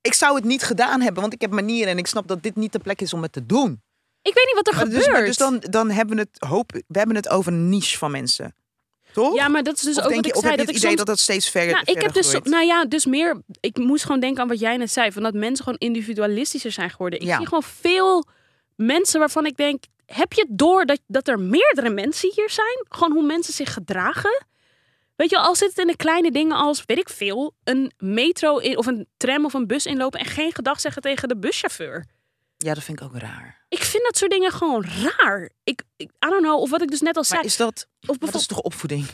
[0.00, 2.56] ik zou het niet gedaan hebben, want ik heb manieren en ik snap dat dit
[2.56, 3.82] niet de plek is om het te doen.
[4.22, 5.16] Ik weet niet wat er Maar gebeurt.
[5.16, 8.10] dus, dus dan, dan hebben we het hoop, we hebben het over een niche van
[8.10, 8.54] mensen.
[9.12, 9.34] Toch?
[9.34, 10.42] Ja, maar dat is dus of ook wat ik zei.
[10.42, 12.44] Dat het ik idee soms dat dat steeds verder Nou, ik heb dus, groeit?
[12.44, 13.42] nou ja, dus meer.
[13.60, 16.90] Ik moest gewoon denken aan wat jij net zei, van dat mensen gewoon individualistischer zijn
[16.90, 17.20] geworden.
[17.20, 17.36] Ik Ja.
[17.36, 18.24] zie gewoon veel
[18.76, 22.84] mensen waarvan ik denk, heb je door dat, dat er meerdere mensen hier zijn?
[22.88, 24.46] Gewoon hoe mensen zich gedragen.
[25.18, 28.58] Weet je, al zit het in de kleine dingen als, weet ik veel, een metro
[28.58, 32.06] in, of een tram of een bus inlopen en geen gedag zeggen tegen de buschauffeur.
[32.56, 33.64] Ja, dat vind ik ook raar.
[33.68, 35.50] Ik vind dat soort dingen gewoon raar.
[35.64, 37.38] Ik, ik I don't know, of wat ik dus net al zei.
[37.38, 39.06] Maar is dat, of dat is toch opvoeding?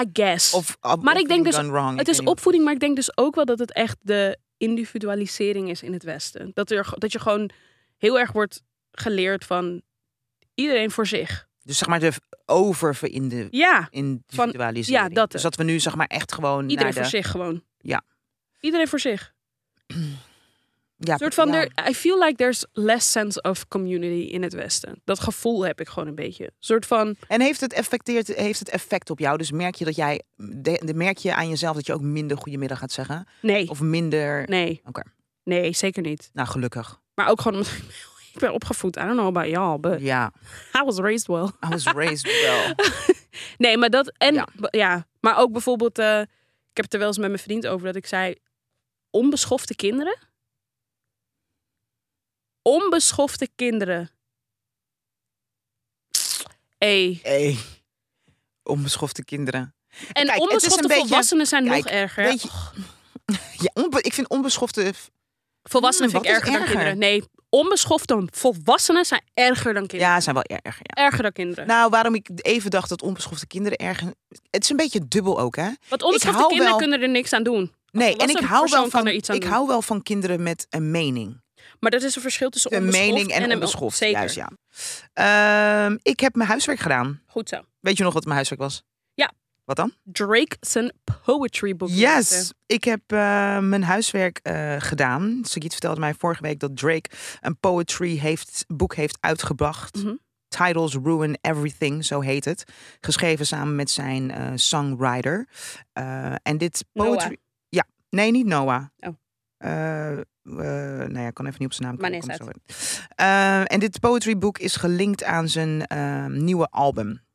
[0.00, 0.54] I guess.
[0.54, 1.98] Of, Maar ik denk dus- wrong.
[1.98, 5.82] Het is opvoeding, maar ik denk dus ook wel dat het echt de individualisering is
[5.82, 6.50] in het Westen.
[6.54, 7.50] Dat, er, dat je gewoon
[7.96, 8.62] heel erg wordt
[8.92, 9.82] geleerd van
[10.54, 11.47] iedereen voor zich.
[11.68, 12.12] Dus zeg maar de
[12.46, 15.08] over in Ja, individualisering.
[15.08, 17.08] ja, dat Dus dat we nu zeg maar echt gewoon iedereen naar voor de...
[17.08, 17.62] zich gewoon.
[17.80, 18.02] Ja.
[18.60, 19.32] Iedereen voor zich.
[21.00, 21.54] Ja, Een soort van, ja.
[21.74, 25.00] er, I feel like there's less sense of community in het Westen.
[25.04, 26.44] Dat gevoel heb ik gewoon een beetje.
[26.44, 29.38] Een soort van, En heeft het, effecteert, heeft het effect op jou?
[29.38, 32.36] Dus merk je dat jij, de, de- merk je aan jezelf dat je ook minder
[32.36, 33.26] goedemiddag gaat zeggen?
[33.42, 34.80] nee, Of minder, nee.
[34.84, 35.02] Oké.
[35.44, 36.30] Nee, zeker niet.
[36.32, 37.00] nou gelukkig.
[37.14, 37.72] Maar ook gewoon omdat
[38.40, 38.96] ik ben opgevoed.
[38.96, 40.32] I don't know about y'all, but Ja,
[40.80, 41.44] I was raised well.
[41.64, 42.74] I was raised well.
[43.58, 44.12] Nee, maar dat.
[44.18, 44.48] En Ja.
[44.70, 45.98] ja, maar ook bijvoorbeeld.
[45.98, 46.20] eh,
[46.70, 48.34] ik heb het er wel eens met mijn vriend over dat ik zei.
[49.10, 50.18] Onbeschofte kinderen.
[52.62, 54.10] Onbeschofte kinderen.
[56.78, 57.18] Hey.
[57.22, 57.56] Hey,
[58.62, 59.74] onbeschofte kinderen.
[60.12, 62.34] En Kijk, het is een onbeschofte beetje- volwassenen zijn nog erger.
[63.58, 64.92] Ja, onbe- ik vind onbeschofte...
[65.62, 66.74] volwassenen vind ik is erger dan erger?
[66.74, 66.98] kinderen.
[66.98, 70.14] Nee, onbeschofte volwassenen zijn erger dan kinderen.
[70.14, 70.82] Ja, zijn wel erger.
[70.94, 71.04] Ja.
[71.04, 71.66] Erger dan kinderen.
[71.66, 74.12] Nou, waarom ik even dacht dat onbeschofte kinderen erger...
[74.50, 75.68] Het is een beetje dubbel ook, hè?
[75.88, 77.72] Want onbeschofte kinderen wel- kunnen er niks aan doen.
[77.90, 79.50] Nee, en ik hou wel van, iets aan ik doen.
[79.50, 81.40] hou wel van kinderen met een mening.
[81.80, 83.96] Maar dat is een verschil tussen Een onbeschoft mening en, een onbeschoft.
[83.96, 84.18] Zeker.
[84.18, 84.50] Juist, ja.
[85.12, 87.22] Ehm, ik heb mijn huiswerk gedaan.
[87.26, 87.60] Goed zo.
[87.80, 88.82] Weet je nog wat mijn huiswerk was?
[89.68, 89.92] Wat dan?
[90.04, 90.92] Drake zijn
[91.24, 91.88] poetry book.
[91.88, 92.06] lezen.
[92.08, 95.40] Yes, ik heb eh, mijn huiswerk eh, gedaan.
[95.42, 97.10] Sagiet vertelde mij vorige week dat Drake
[97.40, 99.96] een poetry heeft, boek heeft uitgebracht.
[99.96, 100.14] Mhm.
[100.48, 102.64] Titles Ruin Everything, zo heet het.
[103.00, 105.48] Geschreven samen met zijn eh, songwriter.
[106.42, 107.26] En dit poetry...
[107.26, 107.36] Noah.
[107.68, 108.84] Ja, nee, niet Noah.
[108.98, 109.14] Oh.
[110.42, 112.26] Nou ja, ik kan even niet op zijn naam Maar komen.
[112.26, 112.60] nee, zo in.
[113.14, 115.86] Eh, en dit poetry boek is gelinkt aan zijn
[116.44, 117.26] nieuwe album.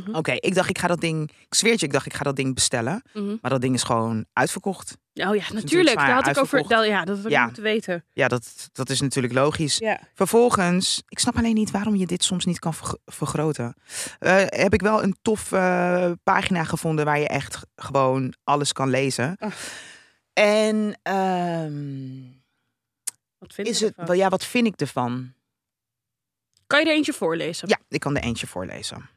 [0.00, 1.30] Mhm, Oké, ik dacht ik ga dat ding...
[1.48, 3.02] Ik zweer je, ik dacht ik ga dat ding bestellen.
[3.14, 3.36] mhm.
[3.40, 4.96] Maar dat ding is gewoon uitverkocht.
[5.14, 5.96] Oh ja, natuurlijk.
[5.96, 6.68] Daar had ik over.
[6.68, 7.44] dat- Ja, dat had ik Ja.
[7.44, 8.04] moeten weten.
[8.12, 9.76] Ja, dat, dat is natuurlijk logisch.
[9.78, 10.00] Ja.
[10.14, 13.74] Vervolgens, ik snap alleen niet waarom je dit soms niet kan verg- vergroten.
[14.18, 18.88] Eh, heb ik wel een tof eh, pagina gevonden waar je echt gewoon alles kan
[18.90, 19.36] lezen.
[19.38, 19.56] Ach.
[20.32, 22.20] En ehm,
[23.38, 24.16] Wat vind is je het, ervan?
[24.16, 25.32] ja, wat vind ik ervan?
[26.66, 27.68] Kan je er eentje voorlezen?
[27.68, 29.08] Ja, ik kan er eentje voorlezen.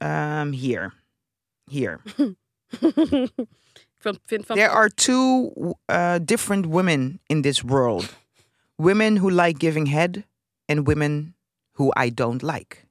[0.00, 0.92] Ehm, here,
[1.70, 2.36] ik
[3.98, 4.46] vind, vind.
[4.46, 5.52] There are two
[5.90, 8.14] uh, different women in this world.
[8.76, 10.24] Women who like giving head
[10.68, 11.34] and women
[11.78, 12.84] who I don't like.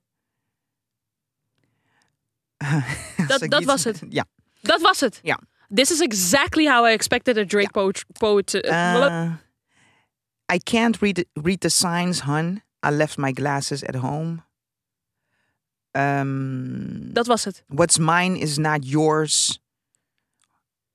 [3.27, 4.01] Dat- dat was het.
[4.09, 4.25] Ja.
[4.61, 5.19] Dat was het.
[5.23, 5.39] Ja.
[5.75, 8.05] This is exactly how I expected a Drake poet.
[8.19, 9.31] poet uh, Uh,
[10.53, 12.61] I can't read read the signs, hun.
[12.85, 14.43] I left my glasses at home.
[15.97, 17.63] Um, dat was het.
[17.67, 19.59] What's mine is not yours.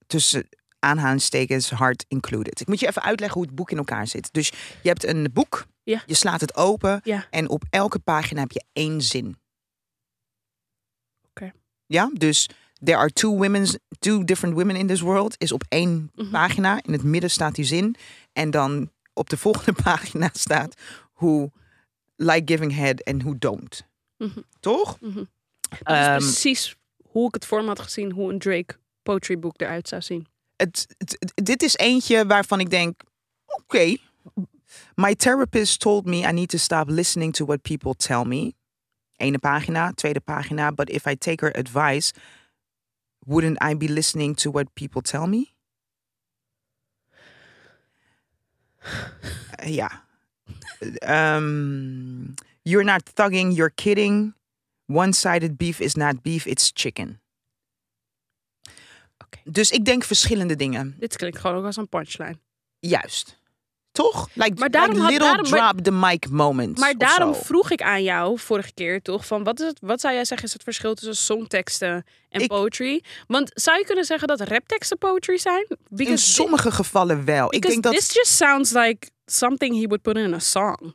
[0.07, 0.49] Tussen
[0.79, 2.61] aanhalingstekens hard included.
[2.61, 4.33] Ik moet je even uitleggen hoe het boek in elkaar zit.
[4.33, 4.49] Dus
[4.83, 6.03] je hebt een boek, Ja.
[6.07, 7.27] je slaat het open Ja.
[7.31, 9.37] en op elke pagina heb je één zin.
[11.29, 11.53] Oké.
[11.87, 12.49] Ja, dus
[12.83, 16.31] there are two women, two different women in this world is op één Mhm.
[16.31, 16.81] pagina.
[16.83, 17.97] In het midden staat die zin
[18.33, 20.75] en dan op de volgende pagina staat
[21.15, 21.51] who
[22.17, 23.89] like giving head and who don't.
[24.21, 24.41] Mhm.
[24.61, 25.01] Toch?
[25.01, 25.15] Mhm.
[25.15, 29.39] Dat is Ehm, precies hoe ik het voor me had gezien, hoe een Drake poetry
[29.39, 30.27] book eruit zou zien.
[30.57, 30.87] het,
[31.35, 33.01] dit is eentje waarvan ik denk,
[33.47, 33.97] oké.
[34.95, 38.55] My therapist told me I need to stop listening to what people tell me.
[39.17, 40.73] Ene pagina, tweede pagina.
[40.73, 42.13] But if I take her advice,
[43.27, 45.49] wouldn't I be listening to what people tell me?
[49.65, 50.05] Ja.
[51.37, 54.35] Um, you're not thugging, you're kidding.
[54.87, 57.21] One-sided beef is not beef, it's chicken.
[59.45, 60.97] Dus ik denk verschillende dingen.
[60.99, 62.39] Dit klinkt gewoon ook als een punchline.
[62.79, 63.39] Juist.
[63.93, 64.29] Toch?
[64.35, 66.81] Like, Maar daarom like had- little maar- drop the mic moments.
[66.81, 70.15] Maar daarom vroeg ik aan jou vorige keer toch van wat, is het, wat zou
[70.15, 73.03] jij zeggen is het verschil tussen songteksten en Ik- poetry?
[73.27, 75.67] Want zou je kunnen zeggen dat rapteksten poetry zijn?
[75.69, 77.55] In Because thi- sommige gevallen wel.
[77.55, 77.93] Ik denk dat...
[77.95, 80.95] this just sounds like something he would put in a song.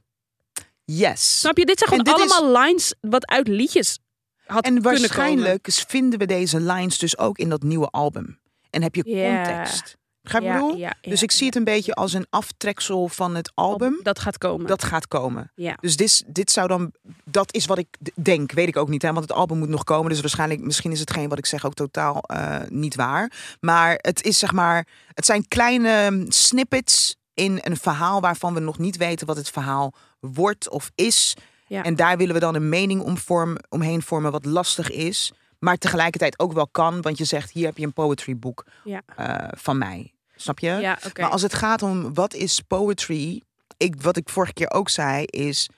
[0.86, 1.40] Yes.
[1.40, 1.66] Snap je?
[1.66, 4.00] Dit zijn gewoon is- allemaal lines wat uit liedjes
[4.46, 5.00] had En kunnen komen.
[5.00, 8.40] waarschijnlijk vinden we deze lines dus ook in dat nieuwe album.
[8.70, 9.98] En heb je context.
[10.22, 10.76] Begrijp je Ja, bedoel?
[10.78, 14.00] ja, Dus ik zie het een beetje als een aftreksel van het album.
[14.04, 14.68] Dat gaat komen.
[14.68, 15.52] Dat gaat komen.
[15.56, 15.78] ja.
[15.80, 16.92] Dus dit, dit zou dan,
[17.24, 19.08] dat is wat ik denk, weet ik ook niet, hè?
[19.14, 20.10] want het album moet nog komen.
[20.10, 23.32] Dus waarschijnlijk, misschien is hetgeen wat ik zeg ook totaal eh, niet waar.
[23.60, 28.78] Maar het is zeg maar, het zijn kleine snippets in een verhaal waarvan we nog
[28.78, 29.94] niet weten wat het verhaal
[30.34, 31.34] wordt of is.
[31.68, 31.84] Ja.
[31.84, 35.32] En daar willen we dan een mening om vorm, omheen vormen wat lastig is.
[35.60, 39.02] Maar tegelijkertijd ook wel kan, want je zegt, hier heb je een poetry boek Ja.
[39.16, 40.14] eh, van mij.
[40.36, 40.68] Snap je?
[40.68, 41.00] Ja.
[41.20, 43.42] Maar als het gaat om wat is poetry,
[43.78, 45.70] ik, wat ik vorige keer ook zei, is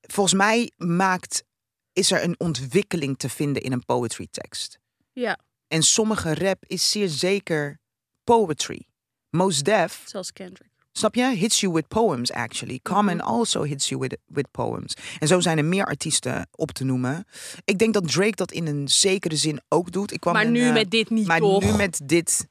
[0.00, 1.44] volgens mij maakt,
[1.92, 4.78] is er een ontwikkeling te vinden in een poetry tekst.
[5.12, 5.38] Ja,
[5.68, 7.78] En sommige rap is zeer zeker
[8.24, 8.86] poetry.
[9.30, 10.70] Most Def, zoals Kendrick.
[10.98, 11.24] Snap je?
[11.34, 12.80] Hits you with poems actually.
[12.82, 13.26] Common Mhm.
[13.26, 14.96] also hits you with, with poems.
[15.18, 17.24] En zo zijn er meer artiesten op te noemen.
[17.64, 20.12] Ik denk dat Drake dat in een zekere zin ook doet.
[20.12, 21.62] Ik kwam Maar nu eh, met dit niet maar toch?
[21.64, 22.46] nu met dit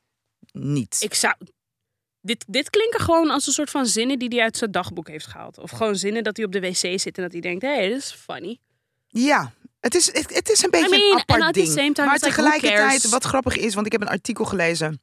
[0.51, 0.97] niet.
[0.99, 1.33] Ik zou...
[2.21, 5.27] Dit, dit klinken gewoon als een soort van zinnen die hij uit zijn dagboek heeft
[5.27, 5.57] gehaald.
[5.57, 7.87] Of gewoon zinnen dat hij op de wc zit en dat hij denkt, hé, hey,
[7.87, 8.59] dit is funny.
[9.07, 11.95] Ja, het is, het, het is een beetje mean, een apart ding.
[11.97, 15.01] maar tegelijkertijd, wat grappig is, want ik heb een artikel gelezen...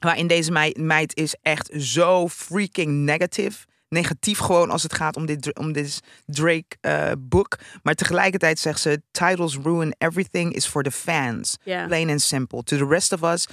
[0.00, 3.66] waarin deze mei- meid is echt zo freaking negative.
[3.88, 7.58] Negatief gewoon als het gaat om dit, om dit Drake eh, boek.
[7.82, 9.02] Maar tegelijkertijd zegt ze...
[9.10, 11.56] Titles ruin everything is for the fans.
[11.86, 12.62] Plain and simple.
[12.62, 13.46] To the rest of us,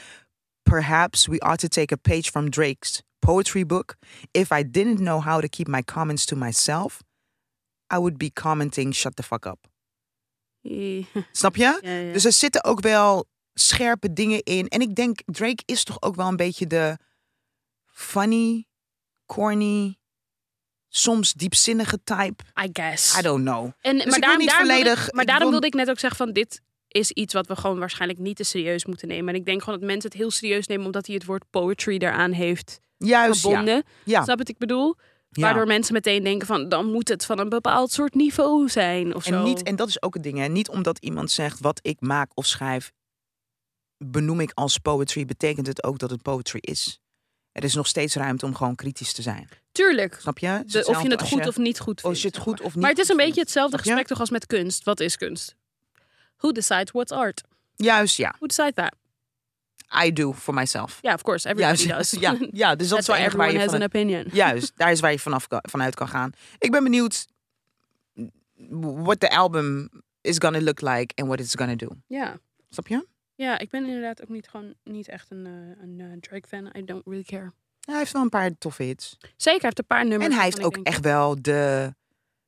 [0.64, 3.96] perhaps we ought to take a page from Drake's poetry book.
[4.32, 7.00] If I didn't know how to keep my comments to myself...
[7.94, 9.68] I would be commenting shut the fuck up.
[11.32, 11.80] Snap je?
[11.82, 12.14] Ja, ja.
[12.14, 13.26] Dus er zitten ook wel
[13.60, 14.68] scherpe dingen in.
[14.68, 16.98] En ik denk, Drake is toch ook wel een beetje de
[17.86, 18.66] funny,
[19.26, 19.98] corny,
[20.90, 22.44] soms diepzinnige type.
[22.64, 23.18] I guess.
[23.18, 23.72] I don't know.
[23.82, 26.26] En, wil niet daarom wilde volledig- ik- maar daarom wil- wilde ik net ook zeggen
[26.26, 29.34] van dit is iets wat we gewoon waarschijnlijk niet te serieus moeten nemen.
[29.34, 31.98] En ik denk gewoon dat mensen het heel serieus nemen omdat hij het woord poetry
[31.98, 33.84] eraan heeft Juist, verbonden.
[34.04, 34.96] Ja, Snap wat ik bedoel?
[35.30, 35.42] ja.
[35.42, 39.24] Waardoor mensen meteen denken van dan moet het van een bepaald soort niveau zijn of
[39.24, 39.34] zo.
[39.36, 40.38] En, niet, en dat is ook het ding.
[40.38, 40.48] Hè.
[40.48, 42.92] Niet omdat iemand zegt wat ik maak of schrijf,
[43.98, 47.00] benoem ik als poetry, betekent het ook dat het poetry is.
[47.52, 49.50] Er is nog steeds ruimte om gewoon kritisch te zijn.
[49.72, 50.18] Tuurlijk.
[50.22, 50.48] Snap je?
[50.48, 52.04] De, of je hetzelfde het goed of niet goed vindt.
[52.04, 52.66] Als je het goed maar.
[52.66, 54.84] of niet Maar het is een beetje hetzelfde gesprek toch als met kunst.
[54.84, 55.56] Wat is kunst?
[56.38, 57.42] Who decides what's art?
[57.76, 58.34] Juist, ja.
[58.38, 58.96] Who decides that?
[60.06, 61.00] I do for myself.
[61.02, 61.50] Ja, of course.
[61.50, 62.12] Everybody Juist.
[62.12, 62.22] does.
[62.22, 64.26] Ja, ja, dus dat is wel erg waar je has van an opinion.
[64.34, 66.32] Juist, daar is waar je vanaf vanuit kan gaan.
[66.58, 67.26] Ik ben benieuwd
[69.04, 69.90] what the album
[70.22, 71.88] is gonna look like and what it's gonna do.
[72.08, 72.38] Ja.
[72.70, 73.06] Snap je?
[73.36, 76.70] Ja, ik ben inderdaad ook niet, gewoon, niet echt een, eh, een eh, Drake-fan.
[76.78, 77.52] I don't really care.
[77.80, 79.18] Hij heeft wel een paar toffe hits.
[79.20, 80.26] Zeker, hij heeft een paar nummers.
[80.30, 81.94] En hij heeft ook denk, echt wel de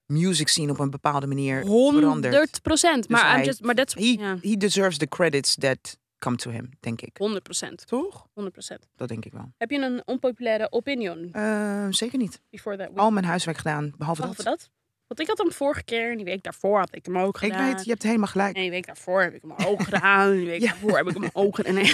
[0.05, 2.61] music scene op een bepaalde manier 100 veranderd.
[2.61, 3.09] procent.
[3.09, 5.97] Maar, Dus I'm hij- just, maar dat He, is ja, he deserves the credits that
[6.19, 7.17] come to him, denk ik.
[7.17, 7.87] 100 procent.
[7.87, 8.27] Toch?
[8.33, 8.87] 100 procent.
[8.95, 9.53] Dat denk ik wel.
[9.57, 12.41] Heb je een onpopulaire opinion Eh, zeker niet.
[12.49, 12.87] before that?
[12.87, 12.97] week?
[12.97, 14.59] Al mijn huiswerk gedaan, behalve Behalve dat.
[14.59, 14.69] dat.
[15.07, 17.51] Want ik had hem vorige keer en die week daarvoor had ik hem ook Ik
[17.51, 17.65] gedaan.
[17.73, 18.55] weet, je hebt helemaal gelijk.
[18.55, 20.29] En die week daarvoor heb ik hem ook gedaan.
[20.31, 20.67] En die week Ja.
[20.67, 21.73] daarvoor heb ik hem ook gedaan.
[21.73, 21.93] Nee.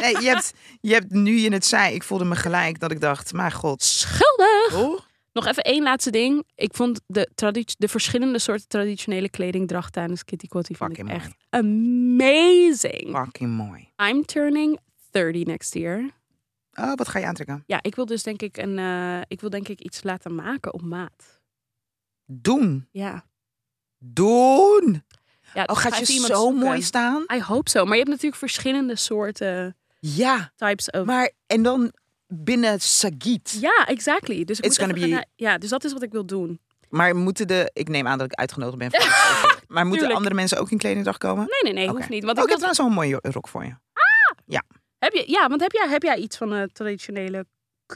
[0.00, 3.00] Nee, je, hebt, je hebt nu je het zei, ik voelde me gelijk dat ik
[3.00, 3.82] dacht, maar god.
[3.82, 5.10] Schuldig!
[5.32, 6.44] Nog even één laatste ding.
[6.54, 7.28] Ik vond de,
[7.78, 13.16] de verschillende soorten traditionele kledingdracht tijdens Kitty Kotti vind ik echt amazing.
[13.16, 13.88] Fucking mooi.
[14.10, 14.78] I'm turning
[15.10, 16.10] 30 next year.
[16.74, 17.62] Oh, wat ga je aantrekken?
[17.66, 20.72] Ja, ik wil dus denk ik een, eh, ik wil denk ik iets laten maken
[20.74, 21.40] op maat.
[22.32, 22.88] Doen.
[22.90, 23.24] Ja.
[23.98, 25.04] Doen.
[25.54, 26.54] ja Oh, gaat ga je zo zoeken.
[26.54, 27.24] mooi staan?
[27.34, 27.82] I hope so.
[27.82, 31.04] Maar je hebt natuurlijk verschillende soorten Ja, types of.
[31.04, 31.92] maar en dan
[32.26, 33.56] binnen Sagiet.
[33.60, 34.44] Ja, exactly.
[34.44, 36.60] Dus ik It's moet be- Ja, dus dat is wat ik wil doen.
[36.88, 38.90] Maar moeten de, ik neem aan dat ik uitgenodigd ben.
[38.90, 39.00] Voor
[39.68, 40.16] maar moeten Tuurlijk.
[40.16, 41.46] andere mensen ook in kledingdag komen?
[41.62, 42.24] Nee, nee, nee, hoeft niet.
[42.24, 43.74] Want Oh, ik heb trouwens wel een mooie rok voor je.
[44.98, 47.46] heb je, ja, want heb jij, heb jij iets van een traditionele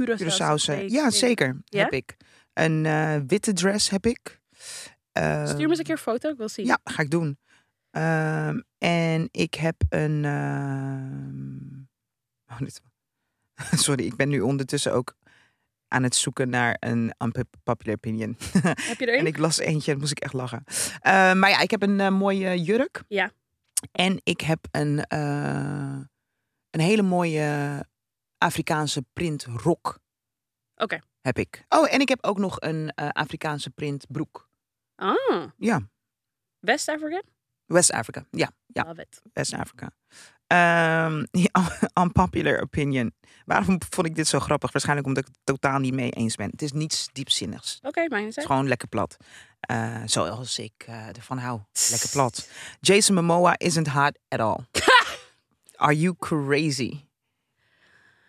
[0.01, 0.23] Curaçao?
[0.23, 0.85] Curaçaose.
[0.87, 1.61] Ja, zeker.
[1.65, 1.83] Ja?
[1.83, 2.17] Heb ik.
[2.57, 4.41] Een eh, witte dress heb ik.
[5.13, 6.67] Stuur me eens een keer een foto, ik wil zien.
[6.67, 7.39] Ja, ga ik doen.
[7.91, 10.25] Ehm, en ik heb een.
[10.25, 11.81] ehm,
[12.55, 12.81] oh, dit-
[13.85, 15.15] Sorry, ik ben nu ondertussen ook
[15.89, 18.37] aan het zoeken naar een unpopular opinion.
[18.63, 19.27] Heb je er en een?
[19.27, 20.65] ik las eentje en moest ik echt lachen.
[21.39, 23.03] Maar ja, ik heb een eh, mooie jurk.
[23.09, 23.31] Ja.
[23.93, 25.99] En ik heb een, eh,
[26.71, 27.87] een hele mooie
[28.39, 29.99] Afrikaanse print rok.
[30.77, 30.99] Oké.
[31.27, 31.65] Heb ik.
[31.69, 34.49] Oh, en ik heb ook nog een eh, Afrikaanse print broek.
[34.97, 35.89] Ah, Ja,
[36.59, 37.23] West Africa?
[37.65, 38.27] West Africa.
[38.31, 38.85] Ja, ja.
[38.85, 39.21] Love it.
[39.33, 39.91] West Africa.
[40.47, 43.15] Ehm, ja, unpopular opinion.
[43.45, 44.73] Waarom vond ik dit zo grappig?
[44.73, 46.51] Waarschijnlijk omdat ik het totaal niet mee eens ben.
[46.51, 47.79] Het is niets diepzinnigs.
[47.83, 49.17] Oké, mijn Het is is gewoon lekker plat.
[49.61, 51.61] Eh, zoals ik eh, ervan hou.
[51.91, 52.49] Lekker plat.
[52.81, 54.59] Jason Momoa isn't hot at all.
[55.87, 57.01] Are you crazy?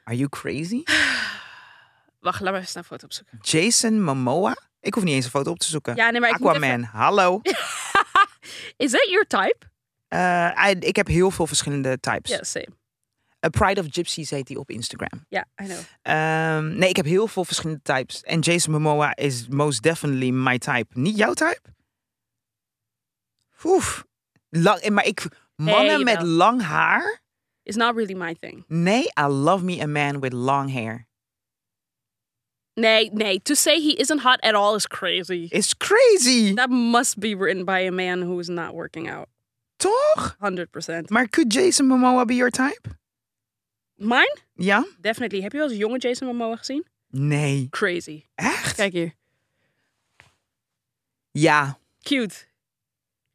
[0.04, 0.84] Are you crazy?
[2.20, 3.38] Wacht, laat me even een foto opzoeken.
[3.42, 4.56] Jason Momoa?
[4.80, 5.96] Ik hoef niet eens een foto op te zoeken.
[5.96, 6.84] Ja, nee, maar ik Aquaman, even...
[6.84, 7.40] hallo.
[8.78, 9.58] Is that your type?
[10.08, 12.32] Eh, I- ik heb heel veel verschillende types.
[12.32, 12.68] Ja, same.
[13.46, 15.26] A Pride of Gypsies heet die op Instagram.
[15.30, 15.78] Ja, I know.
[16.02, 18.22] Ehm, nee, ik heb heel veel verschillende types.
[18.22, 20.86] En Jason Momoa is most definitely my type.
[21.00, 21.62] Niet jouw type?
[23.64, 24.06] Oef.
[24.50, 25.28] Lang, maar ik...
[25.56, 27.22] Mannen met lang haar?
[27.64, 28.64] It's not really my thing.
[28.68, 31.08] Nee, I love me a man with long hair.
[32.80, 33.40] Nee, nee.
[33.40, 35.48] To say he isn't hot at all is crazy.
[35.52, 36.54] It's crazy.
[36.54, 39.28] That must be written by a man who is not working out.
[39.78, 40.36] Toch?
[40.40, 41.10] 100%.
[41.10, 42.88] Maar could Jason Momoa be your type?
[43.96, 44.36] Mine?
[44.56, 44.86] Ja?
[45.02, 45.42] Definitely.
[45.42, 46.86] Heb je wel eens jonge Jason Momoa gezien?
[47.10, 47.68] Nee.
[47.70, 48.26] Crazy.
[48.36, 48.76] Echt?
[48.76, 49.14] Kijk hier.
[51.32, 51.78] Ja.
[52.02, 52.36] Cute.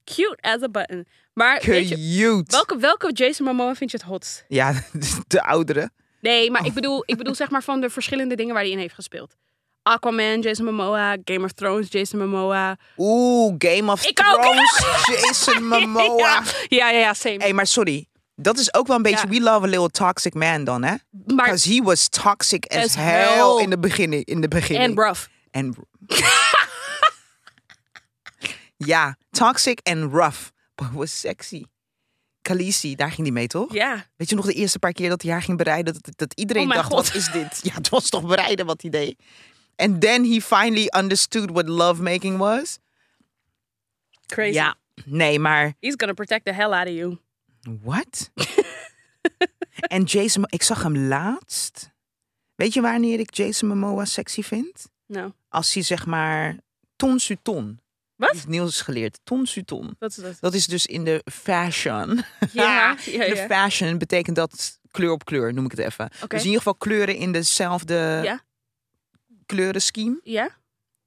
[0.05, 1.07] Cute as a button.
[1.34, 2.45] Maar weet je, Cute.
[2.51, 4.45] welke, welke Jason Momoa vind je het hotst?
[4.49, 4.72] Ja,
[5.26, 5.90] de oudere.
[6.22, 8.78] Nee, maar ik bedoel, ik bedoel zeg maar van de verschillende dingen waar hij in
[8.78, 9.36] heeft gespeeld.
[9.82, 12.76] Aquaman, Jason Momoa, Game of Thrones, Jason Momoa.
[12.96, 14.40] Oeh, Game of Ik ook.
[14.42, 14.82] Thrones,
[15.22, 16.16] Jason Momoa.
[16.16, 17.36] Ja, ja, ja, ja, same.
[17.38, 18.06] hey, maar sorry.
[18.34, 19.32] Dat is ook wel een beetje Ja.
[19.32, 20.94] We Love a Little Toxic Man dan, hè?
[21.10, 23.62] Because he was toxic as, As hell, hell.
[23.62, 24.24] in de beginning.
[24.24, 24.90] In de beginning.
[24.96, 25.26] en rough.
[25.50, 25.74] En
[28.92, 30.38] ja, toxic en rough.
[30.74, 31.64] But was sexy.
[32.57, 33.72] Khaleesi, daar ging hij mee, toch?
[33.72, 34.07] Ja.
[34.16, 35.92] Weet je nog de eerste paar keer dat hij haar ging bereiden?
[36.00, 37.07] Dat, dat iedereen Oh dacht, God.
[37.07, 37.61] wat is dit?
[37.62, 39.16] Ja, het was toch bereiden wat hij deed?
[39.76, 42.78] And then he finally understood what lovemaking was.
[44.26, 44.53] Crazy.
[44.55, 47.18] Ja, nee, maar He's gonna protect the hell out of you.
[47.82, 48.30] what?
[49.94, 51.90] en Jason, ik zag hem laatst.
[52.55, 54.86] Weet je wanneer ik Jason Momoa sexy vind?
[55.07, 56.57] Nou, Als hij zeg maar
[56.96, 57.80] ton su ton.
[58.26, 58.32] Wat?
[58.32, 59.18] Heeft Niels geleerd.
[59.24, 59.96] Ton su ton.
[59.98, 60.36] wat is dat?
[60.40, 62.22] Dat is dus in de fashion.
[62.52, 63.46] Ja, ja, De ja.
[63.46, 66.08] fashion betekent dat kleur op kleur, noem ik het even.
[66.28, 68.40] Dus in ieder geval kleuren in dezelfde Ja.
[69.46, 70.20] kleurenscheme.
[70.22, 70.50] Ja?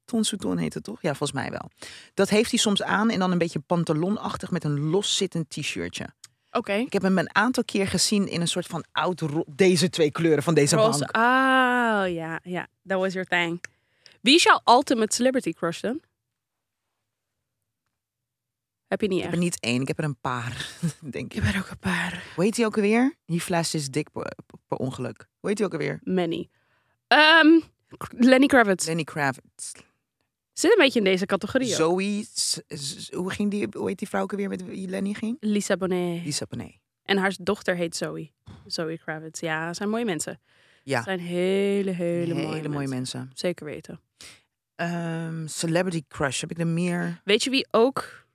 [0.04, 1.02] Ton heet het toch?
[1.02, 1.70] Ja, volgens mij wel.
[2.14, 6.06] Dat heeft hij soms aan en dan een beetje pantalonachtig met een loszittend t-shirtje.
[6.50, 6.72] Oké.
[6.72, 10.42] Ik heb hem een aantal keer gezien in een soort van oud deze twee kleuren
[10.42, 10.98] van deze Roze.
[10.98, 11.16] bank.
[11.16, 12.66] Oh, ja, ja.
[12.86, 13.62] That was your thing.
[14.20, 16.00] Wie is jouw ultimate celebrity crush dan?
[18.88, 19.42] Heb je niet Ik heb echt?
[19.42, 20.68] er niet één, ik heb er een paar,
[21.10, 21.42] denk ik.
[21.42, 22.22] heb er ook een paar.
[22.34, 23.14] Hoe heet hij ook alweer?
[23.26, 24.32] Die fles is dik per,
[24.68, 25.28] per ongeluk.
[25.40, 26.00] Hoe heet hij ook alweer?
[26.02, 26.48] Many.
[27.06, 27.60] Ehm,
[28.10, 28.86] Lenny Kravitz.
[28.86, 29.72] Lenny Kravitz.
[30.52, 31.68] Zit een beetje in deze categorie.
[31.68, 31.74] ook.
[32.00, 32.26] Zoe,
[33.10, 35.36] hoe ging die, hoe heet die vrouw ook alweer met wie Lenny ging?
[35.40, 36.24] Lisa Bonet.
[36.24, 36.78] Lisa Bonet.
[37.02, 38.30] En haar dochter heet Zoe.
[38.66, 39.40] Zoe Kravitz.
[39.40, 40.40] Ja, zijn mooie mensen.
[40.82, 41.02] Ja.
[41.02, 43.18] Zijn hele, hele, mooie, Hele mooie mensen.
[43.18, 43.30] mensen.
[43.34, 44.00] Zeker weten.
[44.74, 47.20] Ehm, celebrity crush, heb ik er meer?
[47.24, 48.25] Weet je wie ook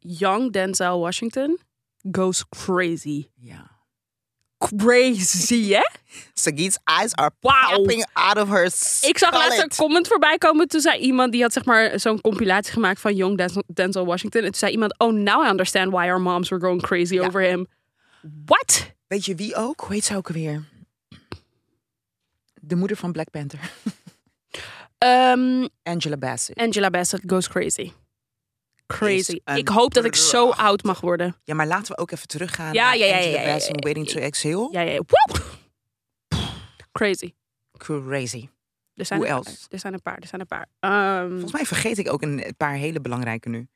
[0.00, 1.58] young Denzel Washington
[2.12, 3.28] goes crazy?
[3.34, 3.78] Ja.
[4.58, 5.82] Crazy, hè?
[6.34, 8.64] Sagit's eyes are popping out of her
[9.02, 10.68] Ik zag laatst een comment voorbij komen.
[10.68, 14.40] Toen zei iemand, die had zeg maar zo'n compilatie gemaakt van Young Denzel, Denzel Washington.
[14.40, 17.26] En toen zei iemand, oh, now I understand why our moms were going crazy Ja.
[17.26, 17.66] over him.
[18.44, 18.90] What?
[19.06, 19.80] Weet je wie ook?
[19.80, 20.64] Hoe heet ze ook alweer?
[22.60, 23.60] De moeder van Black Panther.
[24.98, 26.58] Um, Angela Bassett.
[26.58, 27.92] Angela Bassett goes crazy.
[28.96, 29.40] Crazy.
[29.54, 31.36] Ik hoop dat ik zo oud mag worden.
[31.44, 34.20] Ja, maar laten we ook even teruggaan Ja, naar ja, ja, ja, ja, Waiting to
[34.20, 34.68] Exhale.
[34.72, 34.96] Ja, ja, ja.
[35.06, 35.58] Woep!
[36.92, 37.34] Crazy.
[37.76, 38.48] Crazy.
[38.94, 39.50] Er zijn Who een else?
[39.50, 39.66] paar.
[39.70, 40.18] Er zijn een paar.
[40.18, 40.66] Er zijn een paar.
[40.80, 43.68] Ehm, Volgens mij vergeet ik ook een paar hele belangrijke nu.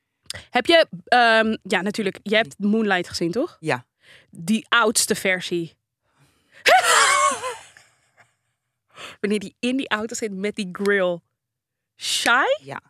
[0.50, 2.18] heb je, ehm, ja, natuurlijk.
[2.22, 3.56] Je hebt Moonlight gezien, toch?
[3.60, 3.86] Ja.
[4.30, 5.74] Die oudste versie.
[9.20, 11.18] Wanneer die in die auto zit met die grill.
[11.96, 12.80] Shy, Ja.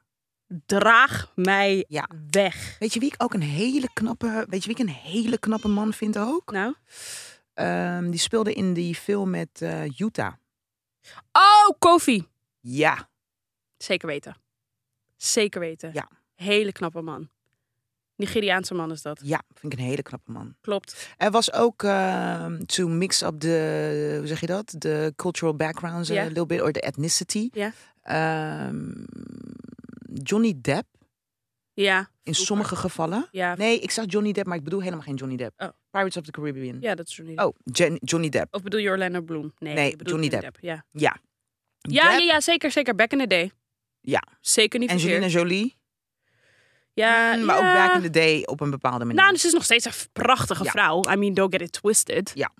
[0.66, 2.08] Draag mij Ja.
[2.30, 2.76] weg.
[2.78, 5.68] Weet je wie ik ook een hele knappe, weet je wie ik een hele knappe
[5.68, 6.52] man vind ook?
[6.52, 6.74] Nou.
[7.54, 10.32] Ehm, die speelde in die film met eh Utah.
[11.32, 12.26] Oh, Kofi.
[12.60, 13.08] Ja.
[13.76, 14.36] Zeker weten.
[15.16, 15.90] Zeker weten.
[15.92, 16.08] Ja.
[16.34, 17.28] Hele knappe man.
[18.16, 19.20] Nigeriaanse man is dat.
[19.22, 20.54] Ja, vind ik een hele knappe man.
[20.60, 21.08] Klopt.
[21.16, 24.74] Er was ook ehm, to mix up de, hoe zeg je dat?
[24.78, 26.22] De cultural backgrounds Ja.
[26.22, 27.48] a little bit or the ethnicity.
[27.52, 27.72] Ja.
[28.02, 28.92] Ehm,
[30.22, 30.86] Johnny Depp
[31.74, 31.98] Ja.
[31.98, 32.44] in Vroeger.
[32.44, 33.28] sommige gevallen.
[33.30, 33.54] Ja.
[33.54, 35.62] Nee, ik zeg Johnny Depp, maar ik bedoel helemaal geen Johnny Depp.
[35.62, 35.68] Oh.
[35.90, 36.76] Pirates of the Caribbean.
[36.80, 37.46] Ja, dat is Johnny Depp.
[37.48, 38.54] Oh, Jen- Johnny Depp.
[38.54, 39.52] Of bedoel je Orlando Bloom?
[39.58, 40.56] Nee, Nee, bedoelt Johnny Depp.
[40.60, 40.84] Ja.
[40.90, 41.16] Ja.
[41.80, 42.94] Ja, Depp ja, ja, zeker, zeker.
[42.94, 43.50] Back in the day.
[44.00, 44.22] Ja.
[44.40, 45.26] Zeker niet Angelina.
[45.26, 45.76] Jolie.
[46.94, 47.68] Ja, Mm, maar ja.
[47.82, 49.22] ook back in the day op een bepaalde manier.
[49.22, 50.70] Nou, ze is nog steeds een prachtige Ja.
[50.70, 51.00] vrouw.
[51.10, 52.32] I mean, don't get it twisted.
[52.34, 52.50] Ja.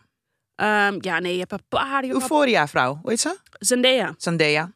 [0.55, 2.03] Ehm, ja, nee, je hebt een paar...
[2.05, 2.21] jongen.
[2.21, 3.39] Euphoria vrouw, hoe heet ze?
[3.59, 4.73] Zendaya, Zendaya.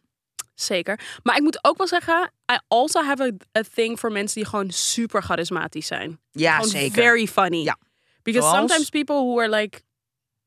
[0.63, 1.01] Zeker.
[1.23, 4.49] Maar ik moet ook wel zeggen, I also have a, a thing voor mensen die
[4.49, 6.21] gewoon super charismatisch zijn.
[6.31, 7.03] Ja, gewoon zeker.
[7.03, 7.63] very funny.
[7.63, 7.79] Ja.
[8.23, 8.57] Because Zoals?
[8.57, 9.81] sometimes people who are like...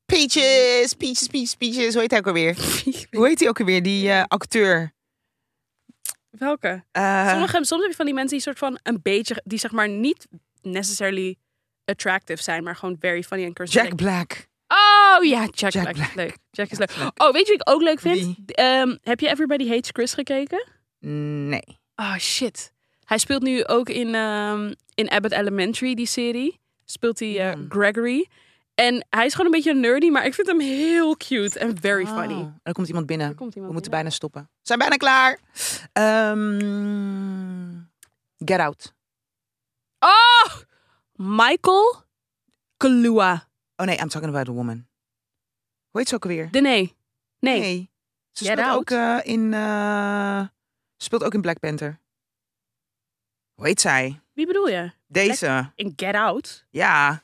[0.05, 1.93] Peaches, peaches, peaches, peaches.
[1.93, 2.55] Hoe heet hij ook alweer?
[3.17, 4.93] Hoe heet hij ook alweer, die eh, acteur?
[6.29, 6.83] Welke?
[7.29, 9.41] Sommige, soms heb je van die mensen die soort van een beetje...
[9.43, 10.27] Die zeg maar niet
[10.61, 11.37] necessarily
[11.85, 13.89] attractive zijn, maar gewoon very funny en charismatic.
[13.89, 14.49] Jack Black.
[14.73, 15.93] Oh ja, Jack, Jack Black.
[15.95, 16.13] Black.
[16.15, 16.37] Leuk.
[16.51, 16.93] Jack is leuk.
[16.95, 17.21] Black.
[17.23, 18.37] Oh, weet je wie ik ook leuk vind?
[18.51, 20.67] Ehm, heb je Everybody Hates Chris gekeken?
[20.99, 21.79] Nee.
[21.95, 22.71] Oh shit.
[23.05, 26.59] Hij speelt nu ook in, ehm, in Abbott Elementary, die serie.
[26.85, 27.65] Speelt hij eh, Hmm.
[27.69, 28.27] Gregory.
[28.75, 32.05] En hij is gewoon een beetje nerdy, maar ik vind hem heel cute en very
[32.05, 32.33] funny.
[32.33, 33.35] Oh, er komt iemand binnen.
[33.53, 34.41] We moeten bijna stoppen.
[34.41, 35.39] We zijn bijna klaar.
[35.93, 37.71] Ehm,
[38.37, 38.93] get out.
[39.99, 40.53] Oh!
[41.15, 42.03] Michael
[42.77, 43.47] Kaluuya.
[43.81, 44.87] Oh nee, I'm talking about a woman.
[45.89, 46.51] Hoe heet ze ook alweer?
[46.51, 46.95] De nee.
[47.39, 47.89] Nee.
[48.31, 48.79] Ze Get speelt Out?
[48.79, 49.51] ook eh, in.
[49.51, 51.99] ze speelt ook in Black Panther.
[53.53, 54.21] Hoe heet zij?
[54.33, 54.91] Wie bedoel je?
[55.07, 55.71] Deze.
[55.75, 56.65] In Get Out?
[56.69, 57.23] Ja.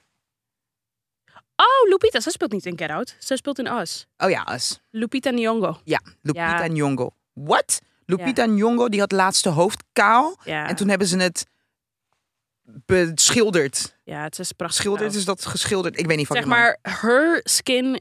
[1.56, 2.20] Oh, Lupita.
[2.20, 3.16] Zij speelt niet in Get Out.
[3.20, 4.08] Zij speelt in Us.
[4.18, 4.80] Oh ja, Us.
[4.90, 5.80] Lupita Nyong'o.
[5.84, 6.68] Ja, Lupita Ja.
[6.68, 7.10] Nyong'o.
[7.34, 7.82] What?
[8.06, 10.38] Lupita Nyong'o die had laatste hoofd kaal.
[10.44, 10.68] Ja.
[10.68, 11.46] En toen hebben ze het
[12.86, 13.98] beschilderd.
[14.04, 14.82] Ja, het is prachtig.
[14.82, 16.00] Schilderd is dat geschilderd?
[16.00, 18.00] Ik weet niet van Zeg maar, her skin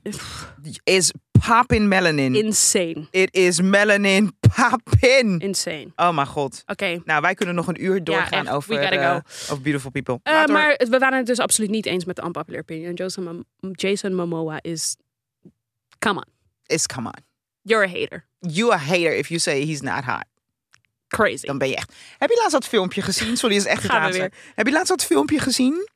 [0.84, 1.12] Is
[1.46, 2.34] poppin melanin.
[2.34, 3.06] insane.
[3.10, 5.38] It is melanin poppin.
[5.38, 5.92] Insane.
[5.96, 6.62] Oh mijn god.
[6.66, 7.02] Oké.
[7.04, 9.16] Nou, wij kunnen nog een uur doorgaan over, We eh, go.
[9.52, 10.20] over Beautiful People.
[10.22, 12.94] Eh, maar we waren het dus absoluut niet eens met de unpopular opinion.
[13.72, 14.96] Jason Momoa is...
[15.98, 16.32] Come on.
[16.66, 17.24] Is come on.
[17.62, 18.26] You're a hater.
[18.40, 20.24] You a hater if you say he's not hot.
[21.08, 21.46] Crazy.
[21.46, 21.92] Dan ben je echt...
[22.18, 23.36] Heb je laatst dat filmpje gezien?
[23.36, 24.30] Sorry, is echt Gaan we laatste.
[24.54, 25.88] Heb je laatst dat filmpje gezien?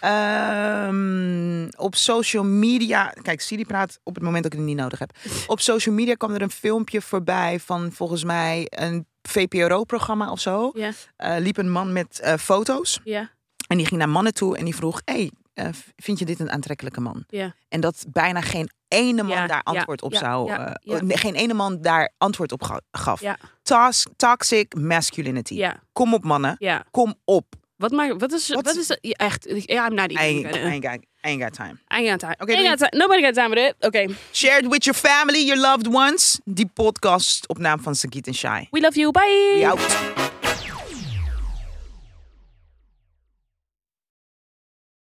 [0.00, 3.12] Ehm, op social media...
[3.22, 5.10] Kijk, Siri praat op het moment dat ik het niet nodig heb.
[5.46, 10.70] Op social media kwam er een filmpje voorbij van volgens mij een VPRO-programma of zo.
[10.74, 13.00] Ja, Eh, liep een man met eh, foto's.
[13.04, 13.30] ja,
[13.68, 15.00] En die ging naar mannen toe en die vroeg...
[15.04, 17.24] Hey, eh, vind je dit een aantrekkelijke man?
[17.28, 17.54] ja.
[17.68, 20.50] En dat bijna geen ene man Ja, daar ja, antwoord op zou...
[20.50, 20.70] eh,
[21.08, 23.20] geen ene man daar antwoord op ga- gaf.
[23.20, 23.36] Ja.
[23.62, 25.54] Tos- toxic masculinity.
[25.54, 26.56] Ja, Kom op mannen.
[26.58, 26.84] ja.
[26.90, 27.44] Kom op.
[27.76, 28.48] Wat, maakt, wat is...
[28.48, 29.46] Wat- Wat is echt...
[29.66, 31.72] Ja, I'm not even I ain't got, I ain't got time.
[31.72, 32.34] I ain't got time.
[32.56, 32.68] Doei.
[32.68, 32.90] got time.
[32.98, 33.74] Nobody got time with it.
[33.86, 34.06] Oké.
[34.32, 36.40] Share it with your family, your loved ones.
[36.44, 38.68] Die podcast op naam van Sagit en Shai.
[38.70, 39.10] We love you.
[39.10, 39.54] Bye.
[39.58, 40.33] We out.